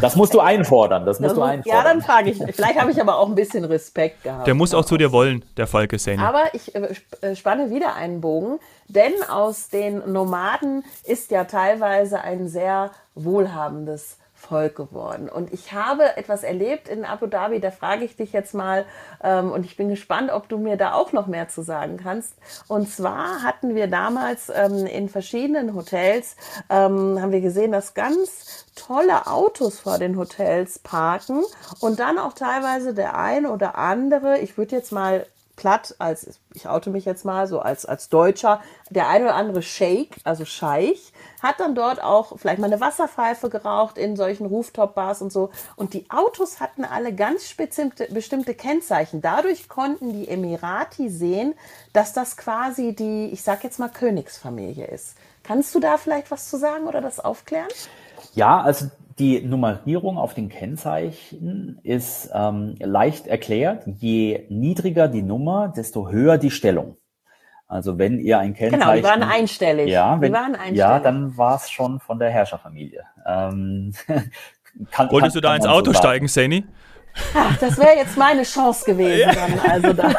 Das 0.00 0.16
musst 0.16 0.34
du 0.34 0.40
einfordern. 0.40 1.04
Das 1.04 1.20
musst 1.20 1.36
du 1.36 1.40
ja, 1.40 1.46
einfordern. 1.46 1.84
dann 1.84 2.02
frage 2.02 2.30
ich. 2.30 2.38
Vielleicht 2.54 2.80
habe 2.80 2.90
ich 2.90 3.00
aber 3.00 3.18
auch 3.18 3.28
ein 3.28 3.34
bisschen 3.34 3.64
Respekt 3.64 4.22
gehabt. 4.24 4.46
Der 4.46 4.54
muss 4.54 4.74
auch 4.74 4.84
zu 4.84 4.96
dir 4.96 5.12
wollen, 5.12 5.44
der 5.56 5.66
Falke 5.66 5.98
Sani. 5.98 6.18
Aber 6.18 6.44
ich 6.52 6.74
äh, 6.74 6.94
äh, 7.20 7.36
spanne 7.36 7.70
wieder 7.70 7.94
einen 7.94 8.20
Bogen, 8.20 8.58
denn 8.88 9.12
aus 9.30 9.68
den 9.68 10.12
Nomaden 10.12 10.84
ist 11.04 11.30
ja 11.30 11.44
teilweise 11.44 12.20
ein 12.22 12.48
sehr 12.48 12.90
wohlhabendes 13.14 14.16
Volk 14.50 14.74
geworden. 14.74 15.28
Und 15.28 15.52
ich 15.52 15.72
habe 15.72 16.16
etwas 16.16 16.42
erlebt 16.42 16.88
in 16.88 17.04
Abu 17.04 17.26
Dhabi, 17.26 17.60
da 17.60 17.70
frage 17.70 18.04
ich 18.04 18.16
dich 18.16 18.32
jetzt 18.32 18.52
mal, 18.52 18.84
ähm, 19.22 19.52
und 19.52 19.64
ich 19.64 19.76
bin 19.76 19.88
gespannt, 19.88 20.30
ob 20.32 20.48
du 20.48 20.58
mir 20.58 20.76
da 20.76 20.92
auch 20.92 21.12
noch 21.12 21.28
mehr 21.28 21.48
zu 21.48 21.62
sagen 21.62 21.96
kannst. 21.96 22.34
Und 22.66 22.90
zwar 22.90 23.44
hatten 23.44 23.76
wir 23.76 23.86
damals 23.86 24.50
ähm, 24.52 24.86
in 24.86 25.08
verschiedenen 25.08 25.76
Hotels, 25.76 26.34
ähm, 26.68 27.22
haben 27.22 27.30
wir 27.30 27.40
gesehen, 27.40 27.70
dass 27.70 27.94
ganz 27.94 28.66
tolle 28.74 29.28
Autos 29.28 29.78
vor 29.78 29.98
den 29.98 30.18
Hotels 30.18 30.80
parken 30.80 31.44
und 31.80 32.00
dann 32.00 32.18
auch 32.18 32.32
teilweise 32.32 32.92
der 32.92 33.16
eine 33.16 33.52
oder 33.52 33.78
andere, 33.78 34.40
ich 34.40 34.58
würde 34.58 34.74
jetzt 34.74 34.90
mal 34.90 35.26
platt, 35.60 35.94
als 35.98 36.40
ich 36.54 36.66
oute 36.66 36.88
mich 36.88 37.04
jetzt 37.04 37.26
mal 37.26 37.46
so 37.46 37.60
als, 37.60 37.84
als 37.84 38.08
Deutscher, 38.08 38.62
der 38.88 39.08
eine 39.08 39.26
oder 39.26 39.34
andere 39.34 39.60
Sheikh, 39.60 40.18
also 40.24 40.46
Scheich, 40.46 41.12
hat 41.42 41.60
dann 41.60 41.74
dort 41.74 42.02
auch 42.02 42.38
vielleicht 42.38 42.60
mal 42.60 42.66
eine 42.68 42.80
Wasserpfeife 42.80 43.50
geraucht 43.50 43.98
in 43.98 44.16
solchen 44.16 44.46
Rooftop-Bars 44.46 45.20
und 45.20 45.30
so. 45.30 45.50
Und 45.76 45.92
die 45.92 46.06
Autos 46.08 46.60
hatten 46.60 46.86
alle 46.86 47.14
ganz 47.14 47.52
bestimmte, 47.52 48.06
bestimmte 48.06 48.54
Kennzeichen. 48.54 49.20
Dadurch 49.20 49.68
konnten 49.68 50.14
die 50.14 50.28
Emirati 50.28 51.10
sehen, 51.10 51.52
dass 51.92 52.14
das 52.14 52.38
quasi 52.38 52.94
die, 52.94 53.26
ich 53.26 53.42
sag 53.42 53.62
jetzt 53.62 53.78
mal, 53.78 53.90
Königsfamilie 53.90 54.86
ist. 54.86 55.14
Kannst 55.42 55.74
du 55.74 55.80
da 55.80 55.98
vielleicht 55.98 56.30
was 56.30 56.48
zu 56.48 56.56
sagen 56.56 56.86
oder 56.86 57.02
das 57.02 57.20
aufklären? 57.20 57.68
Ja, 58.34 58.62
also 58.62 58.86
die 59.20 59.40
Nummerierung 59.42 60.16
auf 60.18 60.32
den 60.34 60.48
Kennzeichen 60.48 61.78
ist 61.82 62.30
ähm, 62.34 62.74
leicht 62.80 63.26
erklärt. 63.26 63.84
Je 63.86 64.46
niedriger 64.48 65.06
die 65.08 65.22
Nummer, 65.22 65.68
desto 65.68 66.08
höher 66.08 66.38
die 66.38 66.50
Stellung. 66.50 66.96
Also 67.68 67.98
wenn 67.98 68.18
ihr 68.18 68.38
ein 68.38 68.54
Kennzeichen... 68.54 68.80
Genau, 68.80 68.96
die 68.96 69.04
waren 69.04 69.22
einstellig. 69.22 69.88
Ja, 69.90 70.16
die 70.16 70.22
wenn, 70.22 70.32
waren 70.32 70.54
einstellig. 70.54 70.78
ja 70.78 70.98
dann 70.98 71.36
war 71.36 71.56
es 71.56 71.70
schon 71.70 72.00
von 72.00 72.18
der 72.18 72.30
Herrscherfamilie. 72.30 73.04
Ähm, 73.26 73.92
kann, 74.90 75.10
Wolltest 75.10 75.34
kann- 75.34 75.42
du 75.42 75.48
da 75.48 75.54
ins 75.54 75.64
so 75.66 75.70
Auto 75.70 75.92
sagen. 75.92 75.98
steigen, 75.98 76.26
Sani? 76.28 76.64
Ach, 77.34 77.56
das 77.58 77.76
wäre 77.78 77.96
jetzt 77.96 78.16
meine 78.16 78.42
Chance 78.42 78.84
gewesen 78.86 79.30
dann. 79.34 79.70
Also 79.70 79.92
da. 79.92 80.08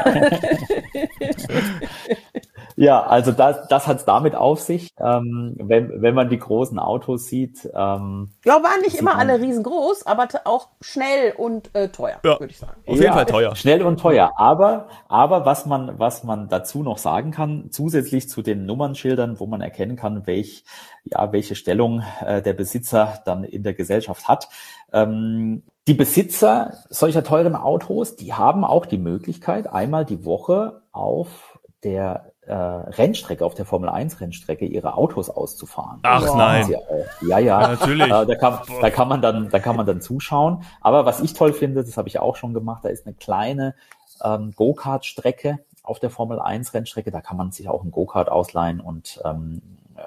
Ja, 2.75 3.01
also 3.03 3.31
das, 3.31 3.67
das 3.67 3.87
hat 3.87 3.97
es 3.97 4.05
damit 4.05 4.35
auf 4.35 4.59
sich. 4.59 4.89
Ähm, 4.99 5.55
wenn, 5.57 6.01
wenn 6.01 6.15
man 6.15 6.29
die 6.29 6.39
großen 6.39 6.79
Autos 6.79 7.27
sieht, 7.27 7.65
ähm, 7.73 8.31
Ja, 8.45 8.53
waren 8.63 8.81
nicht 8.81 8.95
immer 8.95 9.17
alle 9.17 9.39
riesengroß, 9.39 10.05
aber 10.05 10.27
auch 10.45 10.69
schnell 10.81 11.33
und 11.37 11.73
äh, 11.75 11.89
teuer, 11.89 12.19
Ja. 12.23 12.39
würde 12.39 12.51
ich 12.51 12.59
sagen. 12.59 12.81
Auf 12.85 12.99
jeden 12.99 13.13
Fall 13.13 13.25
teuer. 13.25 13.55
Schnell 13.55 13.83
und 13.83 13.99
teuer. 13.99 14.31
Aber, 14.35 14.87
aber 15.07 15.45
was 15.45 15.65
man, 15.65 15.99
was 15.99 16.23
man 16.23 16.47
dazu 16.49 16.83
noch 16.83 16.97
sagen 16.97 17.31
kann, 17.31 17.69
zusätzlich 17.71 18.29
zu 18.29 18.41
den 18.41 18.65
Nummernschildern, 18.65 19.39
wo 19.39 19.45
man 19.45 19.61
erkennen 19.61 19.95
kann, 19.95 20.25
welch, 20.27 20.63
ja, 21.03 21.31
welche 21.31 21.55
Stellung 21.55 22.03
äh, 22.25 22.41
der 22.41 22.53
Besitzer 22.53 23.19
dann 23.25 23.43
in 23.43 23.63
der 23.63 23.73
Gesellschaft 23.73 24.27
hat. 24.27 24.49
Ähm, 24.93 25.63
die 25.87 25.93
Besitzer 25.95 26.73
solcher 26.89 27.23
teuren 27.23 27.55
Autos, 27.55 28.15
die 28.15 28.33
haben 28.33 28.63
auch 28.63 28.85
die 28.85 28.99
Möglichkeit, 28.99 29.67
einmal 29.67 30.05
die 30.05 30.25
Woche 30.25 30.83
auf 30.91 31.59
der 31.83 32.30
äh, 32.47 32.53
Rennstrecke, 32.53 33.45
auf 33.45 33.53
der 33.53 33.65
Formel 33.65 33.89
1 33.89 34.19
Rennstrecke, 34.19 34.65
ihre 34.65 34.95
Autos 34.95 35.29
auszufahren. 35.29 35.99
Ach 36.03 36.21
Das 36.23 36.33
nein. 36.35 36.75
Ja, 37.21 37.39
ja. 37.39 37.59
Natürlich. 37.67 38.07
Äh, 38.07 38.25
da, 38.25 38.35
kann, 38.35 38.59
da 38.81 38.89
kann 38.89 39.07
man 39.07 39.21
dann, 39.21 39.49
da 39.49 39.59
kann 39.59 39.75
man 39.75 39.85
dann 39.85 40.01
zuschauen. 40.01 40.63
Aber 40.81 41.05
was 41.05 41.21
ich 41.21 41.33
toll 41.33 41.53
finde, 41.53 41.83
das 41.83 41.97
habe 41.97 42.07
ich 42.07 42.19
auch 42.19 42.35
schon 42.35 42.53
gemacht, 42.53 42.83
da 42.83 42.89
ist 42.89 43.05
eine 43.05 43.15
kleine 43.15 43.75
ähm, 44.23 44.53
Go-Kart-Strecke 44.55 45.59
auf 45.83 45.99
der 45.99 46.09
Formel 46.09 46.39
1 46.39 46.73
Rennstrecke. 46.73 47.11
Da 47.11 47.21
kann 47.21 47.37
man 47.37 47.51
sich 47.51 47.69
auch 47.69 47.83
ein 47.83 47.91
Go-Kart 47.91 48.29
ausleihen 48.29 48.79
und 48.79 49.21
ähm, 49.23 49.61
äh, 49.95 50.01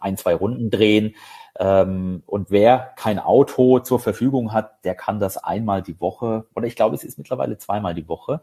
ein, 0.00 0.16
zwei 0.16 0.34
Runden 0.34 0.70
drehen. 0.70 1.14
Ähm, 1.58 2.22
und 2.26 2.50
wer 2.50 2.92
kein 2.96 3.18
Auto 3.18 3.78
zur 3.80 4.00
Verfügung 4.00 4.52
hat, 4.52 4.84
der 4.84 4.94
kann 4.94 5.20
das 5.20 5.36
einmal 5.36 5.82
die 5.82 6.00
Woche, 6.00 6.46
oder 6.54 6.66
ich 6.66 6.76
glaube, 6.76 6.94
es 6.94 7.04
ist 7.04 7.18
mittlerweile 7.18 7.58
zweimal 7.58 7.94
die 7.94 8.08
Woche, 8.08 8.40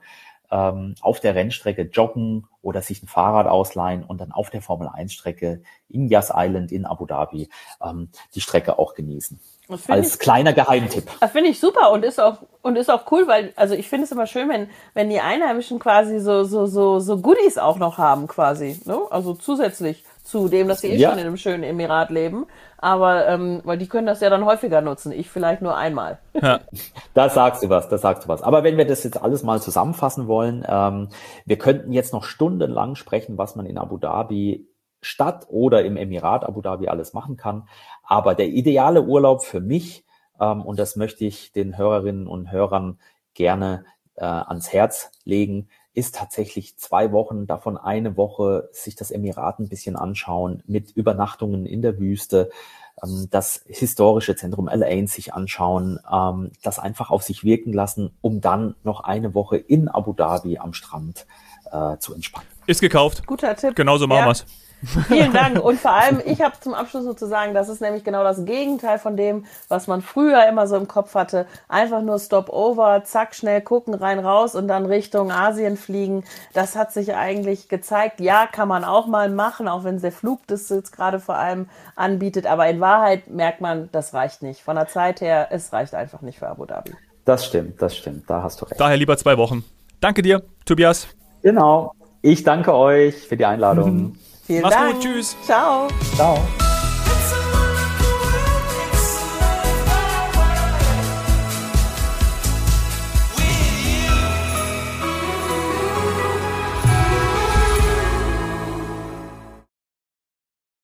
ähm, 0.51 0.95
auf 1.01 1.19
der 1.19 1.35
Rennstrecke 1.35 1.83
joggen 1.83 2.47
oder 2.62 2.81
sich 2.81 3.03
ein 3.03 3.07
Fahrrad 3.07 3.47
ausleihen 3.47 4.03
und 4.03 4.19
dann 4.19 4.31
auf 4.31 4.49
der 4.49 4.62
Formel 4.62 4.89
1 4.91 5.13
Strecke 5.13 5.62
in 5.88 6.07
Yas 6.07 6.31
Island 6.35 6.71
in 6.71 6.85
Abu 6.85 7.05
Dhabi 7.05 7.49
ähm, 7.83 8.09
die 8.35 8.41
Strecke 8.41 8.79
auch 8.79 8.95
genießen. 8.95 9.39
Als 9.88 10.15
ich, 10.15 10.19
kleiner 10.19 10.51
Geheimtipp. 10.51 11.03
das 11.19 11.31
finde 11.31 11.51
ich 11.51 11.59
super 11.59 11.91
und 11.91 12.03
ist 12.03 12.19
auch 12.19 12.38
und 12.63 12.75
ist 12.75 12.89
auch 12.89 13.12
cool, 13.12 13.27
weil 13.27 13.53
also 13.55 13.75
ich 13.75 13.88
finde 13.88 14.05
es 14.05 14.12
immer 14.12 14.25
schön, 14.25 14.49
wenn 14.49 14.67
wenn 14.95 15.09
die 15.09 15.19
Einheimischen 15.19 15.77
quasi 15.77 16.19
so 16.19 16.43
so 16.43 16.65
so 16.65 16.99
so 16.99 17.17
Goodies 17.17 17.59
auch 17.59 17.77
noch 17.77 17.99
haben 17.99 18.25
quasi, 18.27 18.79
ne? 18.85 18.99
Also 19.12 19.35
zusätzlich 19.35 20.03
zu 20.30 20.48
dem, 20.48 20.68
dass 20.68 20.82
sie 20.82 20.89
eh 20.89 20.96
Ja. 20.96 21.10
schon 21.10 21.20
in 21.20 21.26
einem 21.26 21.38
schönen 21.38 21.63
Emirat 21.63 22.10
leben, 22.10 22.46
aber 22.78 23.28
ähm, 23.28 23.62
weil 23.63 23.78
die 23.78 23.88
können 23.88 24.08
das 24.08 24.22
ja 24.22 24.30
dann 24.30 24.46
häufiger 24.46 24.82
nutzen, 24.82 25.12
ich 25.12 25.30
vielleicht 25.30 25.62
nur 25.62 25.76
einmal. 25.76 26.20
Ja. 26.39 26.60
Da 27.13 27.30
sagst 27.30 27.63
du 27.63 27.70
was, 27.70 27.89
da 27.89 27.98
sagst 27.98 28.26
du 28.26 28.30
was. 28.30 28.42
Aber 28.44 28.63
wenn 28.63 28.78
wir 28.78 28.86
das 28.86 29.04
jetzt 29.04 29.22
alles 29.22 29.44
mal 29.44 29.62
zusammenfassen 29.62 30.28
wollen, 30.28 30.63
ähm, 30.68 31.10
wir 31.46 31.58
könnten 31.58 31.92
jetzt 31.92 32.13
noch 32.13 32.24
stundenlang 32.24 32.96
sprechen, 32.96 33.38
was 33.38 33.56
man 33.56 33.65
in 33.65 33.78
Abu 33.78 33.98
Dhabi 33.98 34.68
Stadt 35.02 35.46
oder 35.50 35.84
im 35.84 35.98
Emirat 35.98 36.44
Abu 36.44 36.62
Dhabi 36.62 36.88
alles 36.89 37.13
machen 37.13 37.38
kann. 37.38 37.68
Aber 38.04 38.36
der 38.36 38.48
ideale 38.48 39.02
Urlaub 39.02 39.44
für 39.44 39.60
mich, 39.62 40.06
ähm, 40.39 40.62
und 40.62 40.78
das 40.80 40.96
möchte 40.96 41.26
ich 41.26 41.52
den 41.52 41.78
Hörerinnen 41.78 42.28
und 42.28 42.52
Hörern 42.52 43.00
gerne 43.34 43.86
äh, 44.15 44.26
ans 44.26 44.72
Herz 44.74 45.12
legen, 45.24 45.70
ist 45.99 46.15
tatsächlich 46.15 46.77
zwei 46.77 47.12
Wochen, 47.12 47.45
davon 47.45 47.77
eine 47.77 48.17
Woche 48.17 48.69
sich 48.71 48.95
das 48.95 49.12
Emirat 49.12 49.59
ein 49.59 49.69
bisschen 49.69 49.95
anschauen, 49.95 50.63
mit 50.65 50.91
Übernachtungen 50.91 51.65
in 51.65 51.81
der 51.81 51.99
Wüste, 51.99 52.49
ähm, 53.03 53.27
das 53.29 53.62
historische 53.67 54.35
Zentrum 54.35 54.67
Al 54.67 54.83
Ain 54.83 55.07
sich 55.07 55.33
anschauen, 55.33 55.99
ähm, 56.12 56.51
das 56.63 56.79
einfach 56.79 57.09
auf 57.12 57.23
sich 57.23 57.43
wirken 57.43 57.73
lassen, 57.73 58.12
um 58.21 58.41
dann 58.41 58.75
noch 58.83 59.01
eine 59.01 59.33
Woche 59.33 59.57
in 59.57 59.88
Abu 59.88 60.13
Dhabi 60.13 60.57
am 60.57 60.73
Strand 60.73 61.27
äh, 61.71 61.97
zu 61.97 62.13
entspannen. 62.15 62.47
Ist 62.65 62.81
gekauft. 62.81 63.25
Guter 63.27 63.55
Tipp. 63.55 63.75
Genauso 63.75 64.07
machen 64.07 64.19
Ja. 64.19 64.27
wir's. 64.27 64.45
Vielen 65.08 65.34
Dank. 65.34 65.60
Und 65.63 65.80
vor 65.80 65.92
allem, 65.92 66.22
ich 66.26 66.42
habe 66.42 66.56
zum 66.62 66.74
Abschluss 66.74 67.06
noch 67.06 67.15
zu 67.15 67.28
sagen, 67.28 67.54
das 67.54 67.68
ist 67.68 67.82
nämlich 67.82 68.04
genau 68.04 68.24
das 68.24 68.46
Gegenteil 68.46 68.98
von 68.98 69.18
dem, 69.18 69.46
was 69.68 69.88
man 69.88 70.02
früher 70.02 70.48
immer 70.48 70.68
so 70.68 70.78
im 70.78 70.88
Kopf 70.88 71.15
hatte. 71.15 71.46
Einfach 71.68 72.02
nur 72.02 72.18
Stop-over, 72.20 73.04
zack, 73.04 73.36
schnell 73.36 73.62
gucken, 73.62 73.94
rein, 73.94 74.20
raus 74.20 74.56
und 74.56 74.68
dann 74.68 74.86
Richtung 74.86 75.32
Asien 75.32 75.76
fliegen. 75.76 76.24
Das 76.54 76.76
hat 76.76 76.94
sich 76.94 77.13
eigentlich 77.13 77.68
gezeigt. 77.68 78.22
Ja, 78.22 78.48
kann 78.48 78.68
man 78.68 78.84
auch 78.84 79.08
mal 79.08 79.30
machen, 79.30 79.68
auch 79.68 79.84
wenn 79.84 80.00
der 80.00 80.12
Flug 80.12 80.39
das 80.48 80.70
jetzt 80.70 80.92
gerade 80.92 81.20
vor 81.20 81.36
allem 81.36 81.68
anbietet. 81.96 82.46
Aber 82.48 82.68
in 82.68 82.80
Wahrheit 82.80 83.28
merkt 83.30 83.62
man, 83.62 83.89
das 83.92 84.13
reicht 84.13 84.42
nicht. 84.42 84.62
Von 84.62 84.76
der 84.76 84.88
Zeit 84.88 85.20
her, 85.20 85.48
es 85.52 85.74
reicht 85.74 85.94
einfach 85.94 86.22
nicht 86.22 86.39
für 86.39 86.48
Abu 86.48 86.65
Dhabi. 86.65 86.92
Das 87.26 87.46
stimmt, 87.46 87.82
das 87.82 87.98
stimmt, 87.98 88.30
da 88.30 88.42
hast 88.42 88.62
du 88.62 88.65
recht. 88.65 88.80
Daher 88.80 88.98
lieber 88.98 89.18
zwei 89.18 89.38
Wochen. 89.38 89.63
Danke 90.00 90.22
dir, 90.22 90.42
Tobias. 90.65 91.08
Genau. 91.42 91.94
Ich 92.22 92.44
danke 92.44 92.74
euch 92.74 93.15
für 93.15 93.38
die 93.38 93.46
Einladung. 93.46 94.15
Vielen 94.49 94.63
Mach's 94.63 94.75
Dank. 94.75 94.93
gut, 94.95 95.03
tschüss. 95.03 95.38
Ciao. 95.45 95.88
Ciao. 96.15 96.68